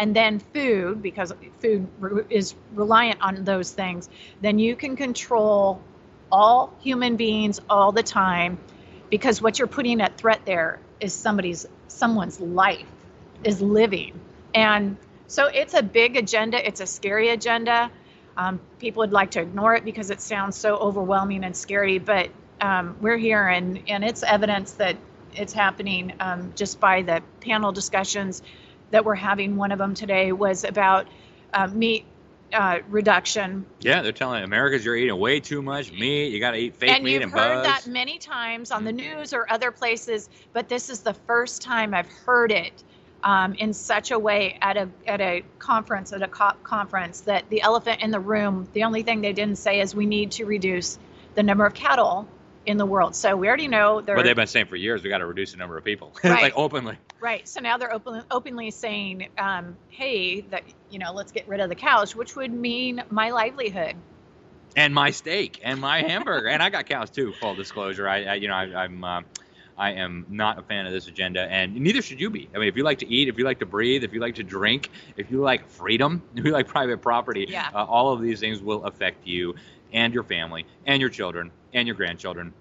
and 0.00 0.16
then 0.16 0.40
food, 0.40 1.00
because 1.00 1.32
food 1.60 1.86
is 2.28 2.56
reliant 2.72 3.22
on 3.22 3.44
those 3.44 3.70
things, 3.70 4.08
then 4.40 4.58
you 4.58 4.74
can 4.74 4.96
control 4.96 5.80
all 6.32 6.74
human 6.80 7.14
beings 7.14 7.60
all 7.70 7.92
the 7.92 8.02
time 8.02 8.58
because 9.10 9.40
what 9.40 9.60
you're 9.60 9.68
putting 9.68 10.00
at 10.00 10.18
threat 10.18 10.40
there 10.44 10.80
is 10.98 11.12
somebody's 11.12 11.66
someone's 11.86 12.40
life 12.40 12.90
is 13.44 13.62
living. 13.62 14.18
And 14.56 14.96
so 15.28 15.46
it's 15.46 15.74
a 15.74 15.84
big 15.84 16.16
agenda. 16.16 16.66
It's 16.66 16.80
a 16.80 16.86
scary 16.86 17.28
agenda. 17.28 17.92
Um, 18.36 18.58
people 18.80 19.02
would 19.02 19.12
like 19.12 19.30
to 19.32 19.40
ignore 19.40 19.76
it 19.76 19.84
because 19.84 20.10
it 20.10 20.20
sounds 20.20 20.56
so 20.56 20.76
overwhelming 20.76 21.44
and 21.44 21.56
scary 21.56 22.00
but 22.00 22.28
um, 22.64 22.96
we're 23.02 23.18
here 23.18 23.46
and, 23.46 23.78
and 23.88 24.02
it's 24.02 24.22
evidence 24.22 24.72
that 24.72 24.96
it's 25.34 25.52
happening 25.52 26.14
um, 26.20 26.52
just 26.56 26.80
by 26.80 27.02
the 27.02 27.22
panel 27.40 27.72
discussions 27.72 28.42
that 28.90 29.04
we're 29.04 29.14
having 29.14 29.56
one 29.56 29.70
of 29.70 29.78
them 29.78 29.92
today 29.92 30.32
was 30.32 30.64
about 30.64 31.06
uh, 31.52 31.66
meat 31.66 32.06
uh, 32.54 32.78
reduction 32.88 33.66
Yeah, 33.80 34.00
they're 34.00 34.12
telling 34.12 34.44
Americans 34.44 34.84
you're 34.84 34.96
eating 34.96 35.18
way 35.18 35.40
too 35.40 35.60
much 35.60 35.92
meat. 35.92 36.28
You 36.28 36.40
got 36.40 36.52
to 36.52 36.56
eat 36.56 36.76
fake 36.76 36.88
meat 36.88 36.96
and 36.96 37.04
meat 37.04 37.12
you've 37.12 37.22
and 37.24 37.32
heard 37.32 37.64
that 37.64 37.86
many 37.86 38.16
times 38.18 38.70
on 38.70 38.84
the 38.84 38.92
news 38.92 39.34
or 39.34 39.50
other 39.50 39.70
places, 39.70 40.30
but 40.52 40.68
this 40.68 40.88
is 40.88 41.00
the 41.00 41.14
first 41.14 41.60
time 41.60 41.92
I've 41.92 42.08
heard 42.08 42.52
it 42.52 42.84
um, 43.24 43.54
in 43.54 43.74
such 43.74 44.10
a 44.10 44.18
way 44.18 44.56
at 44.62 44.76
a 44.76 44.88
at 45.06 45.20
a 45.20 45.42
conference 45.58 46.12
at 46.12 46.22
a 46.22 46.28
COP 46.28 46.62
conference 46.62 47.22
that 47.22 47.48
the 47.50 47.60
elephant 47.60 48.00
in 48.00 48.10
the 48.10 48.20
room. 48.20 48.68
The 48.72 48.84
only 48.84 49.02
thing 49.02 49.20
they 49.20 49.32
didn't 49.32 49.58
say 49.58 49.80
is 49.80 49.94
we 49.94 50.06
need 50.06 50.30
to 50.32 50.44
reduce 50.44 50.98
the 51.34 51.42
number 51.42 51.66
of 51.66 51.74
cattle 51.74 52.28
in 52.66 52.76
the 52.76 52.86
world. 52.86 53.14
So 53.14 53.36
we 53.36 53.48
already 53.48 53.68
know 53.68 54.00
they're 54.00 54.16
But 54.16 54.22
they've 54.24 54.36
been 54.36 54.46
saying 54.46 54.66
for 54.66 54.76
years 54.76 55.02
we 55.02 55.10
got 55.10 55.18
to 55.18 55.26
reduce 55.26 55.52
the 55.52 55.58
number 55.58 55.76
of 55.76 55.84
people, 55.84 56.12
Right. 56.24 56.42
like 56.42 56.56
openly. 56.56 56.98
Right. 57.20 57.46
So 57.48 57.60
now 57.60 57.78
they're 57.78 57.92
open, 57.92 58.22
openly 58.30 58.70
saying, 58.70 59.28
um, 59.38 59.78
"Hey, 59.88 60.42
that 60.42 60.64
you 60.90 60.98
know, 60.98 61.12
let's 61.12 61.32
get 61.32 61.48
rid 61.48 61.60
of 61.60 61.68
the 61.68 61.74
cows," 61.74 62.14
which 62.14 62.36
would 62.36 62.52
mean 62.52 63.02
my 63.10 63.30
livelihood. 63.30 63.96
And 64.76 64.92
my 64.92 65.10
steak 65.10 65.60
and 65.62 65.80
my 65.80 66.02
hamburger, 66.02 66.48
and 66.48 66.62
I 66.62 66.68
got 66.68 66.86
cows 66.86 67.10
too. 67.10 67.32
Full 67.32 67.54
disclosure, 67.54 68.08
I, 68.08 68.24
I 68.24 68.34
you 68.34 68.48
know 68.48 68.54
I, 68.54 68.84
I'm. 68.84 69.04
Uh, 69.04 69.20
I 69.76 69.92
am 69.94 70.24
not 70.28 70.58
a 70.58 70.62
fan 70.62 70.86
of 70.86 70.92
this 70.92 71.08
agenda, 71.08 71.40
and 71.40 71.74
neither 71.74 72.00
should 72.00 72.20
you 72.20 72.30
be. 72.30 72.48
I 72.54 72.58
mean, 72.58 72.68
if 72.68 72.76
you 72.76 72.84
like 72.84 72.98
to 72.98 73.08
eat, 73.08 73.28
if 73.28 73.38
you 73.38 73.44
like 73.44 73.58
to 73.58 73.66
breathe, 73.66 74.04
if 74.04 74.12
you 74.12 74.20
like 74.20 74.36
to 74.36 74.44
drink, 74.44 74.88
if 75.16 75.32
you 75.32 75.40
like 75.40 75.68
freedom, 75.68 76.22
if 76.36 76.44
you 76.44 76.52
like 76.52 76.68
private 76.68 77.02
property, 77.02 77.46
Yeah. 77.48 77.68
uh, 77.74 77.84
all 77.84 78.12
of 78.12 78.20
these 78.22 78.38
things 78.38 78.62
will 78.62 78.84
affect 78.84 79.26
you 79.26 79.56
and 79.92 80.14
your 80.14 80.22
family 80.22 80.64
and 80.86 81.00
your 81.00 81.10
children 81.10 81.50
and 81.74 81.86
your 81.86 81.96
grandchildren. 81.96 82.54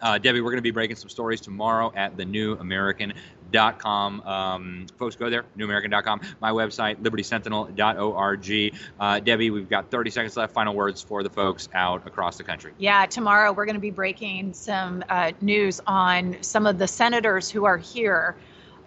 Uh, 0.00 0.18
Debbie, 0.18 0.40
we're 0.40 0.50
going 0.50 0.58
to 0.58 0.62
be 0.62 0.70
breaking 0.70 0.96
some 0.96 1.08
stories 1.08 1.40
tomorrow 1.40 1.92
at 1.94 2.16
thenewamerican.com. 2.16 4.20
Um, 4.22 4.86
folks, 4.98 5.16
go 5.16 5.30
there, 5.30 5.44
newamerican.com. 5.56 6.20
My 6.40 6.50
website, 6.50 6.96
libertysentinel.org. 6.96 8.74
Uh, 9.00 9.20
Debbie, 9.20 9.50
we've 9.50 9.70
got 9.70 9.90
30 9.90 10.10
seconds 10.10 10.36
left. 10.36 10.52
Final 10.52 10.74
words 10.74 11.00
for 11.00 11.22
the 11.22 11.30
folks 11.30 11.68
out 11.74 12.06
across 12.06 12.36
the 12.36 12.44
country. 12.44 12.72
Yeah, 12.78 13.06
tomorrow 13.06 13.52
we're 13.52 13.66
going 13.66 13.76
to 13.76 13.80
be 13.80 13.90
breaking 13.90 14.52
some 14.52 15.04
uh, 15.08 15.32
news 15.40 15.80
on 15.86 16.36
some 16.42 16.66
of 16.66 16.78
the 16.78 16.88
senators 16.88 17.48
who 17.48 17.64
are 17.64 17.78
here 17.78 18.36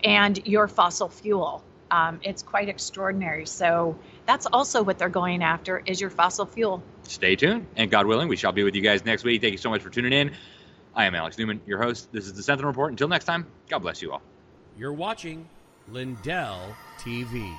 and 0.03 0.45
your 0.45 0.67
fossil 0.67 1.09
fuel. 1.09 1.63
Um, 1.91 2.19
it's 2.23 2.43
quite 2.43 2.69
extraordinary. 2.69 3.45
So 3.45 3.97
that's 4.25 4.45
also 4.45 4.83
what 4.83 4.97
they're 4.97 5.09
going 5.09 5.43
after 5.43 5.81
is 5.85 6.01
your 6.01 6.09
fossil 6.09 6.45
fuel. 6.45 6.83
Stay 7.03 7.35
tuned, 7.35 7.65
and 7.75 7.89
God 7.89 8.05
willing, 8.05 8.27
we 8.27 8.35
shall 8.35 8.51
be 8.51 8.63
with 8.63 8.75
you 8.75 8.81
guys 8.81 9.05
next 9.05 9.23
week. 9.23 9.41
Thank 9.41 9.53
you 9.53 9.57
so 9.57 9.69
much 9.69 9.81
for 9.81 9.89
tuning 9.89 10.13
in. 10.13 10.31
I 10.93 11.05
am 11.05 11.15
Alex 11.15 11.37
Newman, 11.37 11.61
your 11.65 11.81
host. 11.81 12.11
This 12.11 12.25
is 12.25 12.33
the 12.33 12.43
Sentinel 12.43 12.69
Report. 12.69 12.91
Until 12.91 13.07
next 13.07 13.25
time, 13.25 13.45
God 13.69 13.79
bless 13.79 14.01
you 14.01 14.11
all. 14.11 14.21
You're 14.77 14.93
watching 14.93 15.47
Lindell 15.89 16.75
TV. 16.99 17.55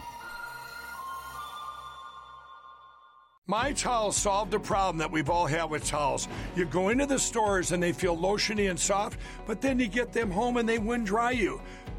My 3.50 3.72
Towels 3.72 4.14
solved 4.14 4.52
a 4.52 4.60
problem 4.60 4.98
that 4.98 5.10
we've 5.10 5.30
all 5.30 5.46
had 5.46 5.70
with 5.70 5.86
towels. 5.86 6.28
You 6.54 6.66
go 6.66 6.90
into 6.90 7.06
the 7.06 7.18
stores 7.18 7.72
and 7.72 7.82
they 7.82 7.92
feel 7.92 8.14
lotiony 8.14 8.68
and 8.68 8.78
soft, 8.78 9.18
but 9.46 9.62
then 9.62 9.78
you 9.80 9.88
get 9.88 10.12
them 10.12 10.30
home 10.30 10.58
and 10.58 10.68
they 10.68 10.78
wind 10.78 11.06
dry 11.06 11.30
you. 11.30 11.58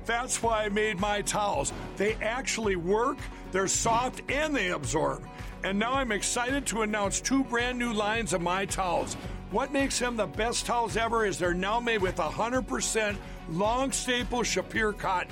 That's 0.10 0.42
why 0.42 0.64
I 0.64 0.70
made 0.70 1.00
my 1.00 1.22
towels. 1.22 1.72
They 1.96 2.16
actually 2.16 2.76
work, 2.76 3.20
they're 3.52 3.68
soft, 3.68 4.24
and 4.28 4.56
they 4.56 4.72
absorb. 4.72 5.24
And 5.64 5.78
now 5.78 5.94
I'm 5.94 6.12
excited 6.12 6.66
to 6.68 6.82
announce 6.82 7.22
two 7.22 7.44
brand 7.44 7.78
new 7.78 7.94
lines 7.94 8.34
of 8.34 8.42
my 8.42 8.66
towels. 8.66 9.14
What 9.52 9.72
makes 9.72 10.00
them 10.00 10.18
the 10.18 10.26
best 10.26 10.66
towels 10.66 10.98
ever 10.98 11.28
is 11.28 11.38
they're 11.38 11.54
now 11.54 11.80
made 11.80 12.02
with 12.02 12.16
100% 12.16 13.18
long 13.52 13.92
staple 13.92 14.40
Shapir 14.40 14.98
cotton. 14.98 15.32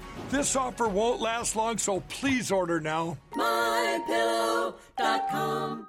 This 0.29 0.55
offer 0.55 0.87
won't 0.87 1.19
last 1.21 1.55
long, 1.55 1.77
so 1.77 1.99
please 2.09 2.51
order 2.51 2.79
now. 2.79 3.17
MyPillow.com 3.33 5.87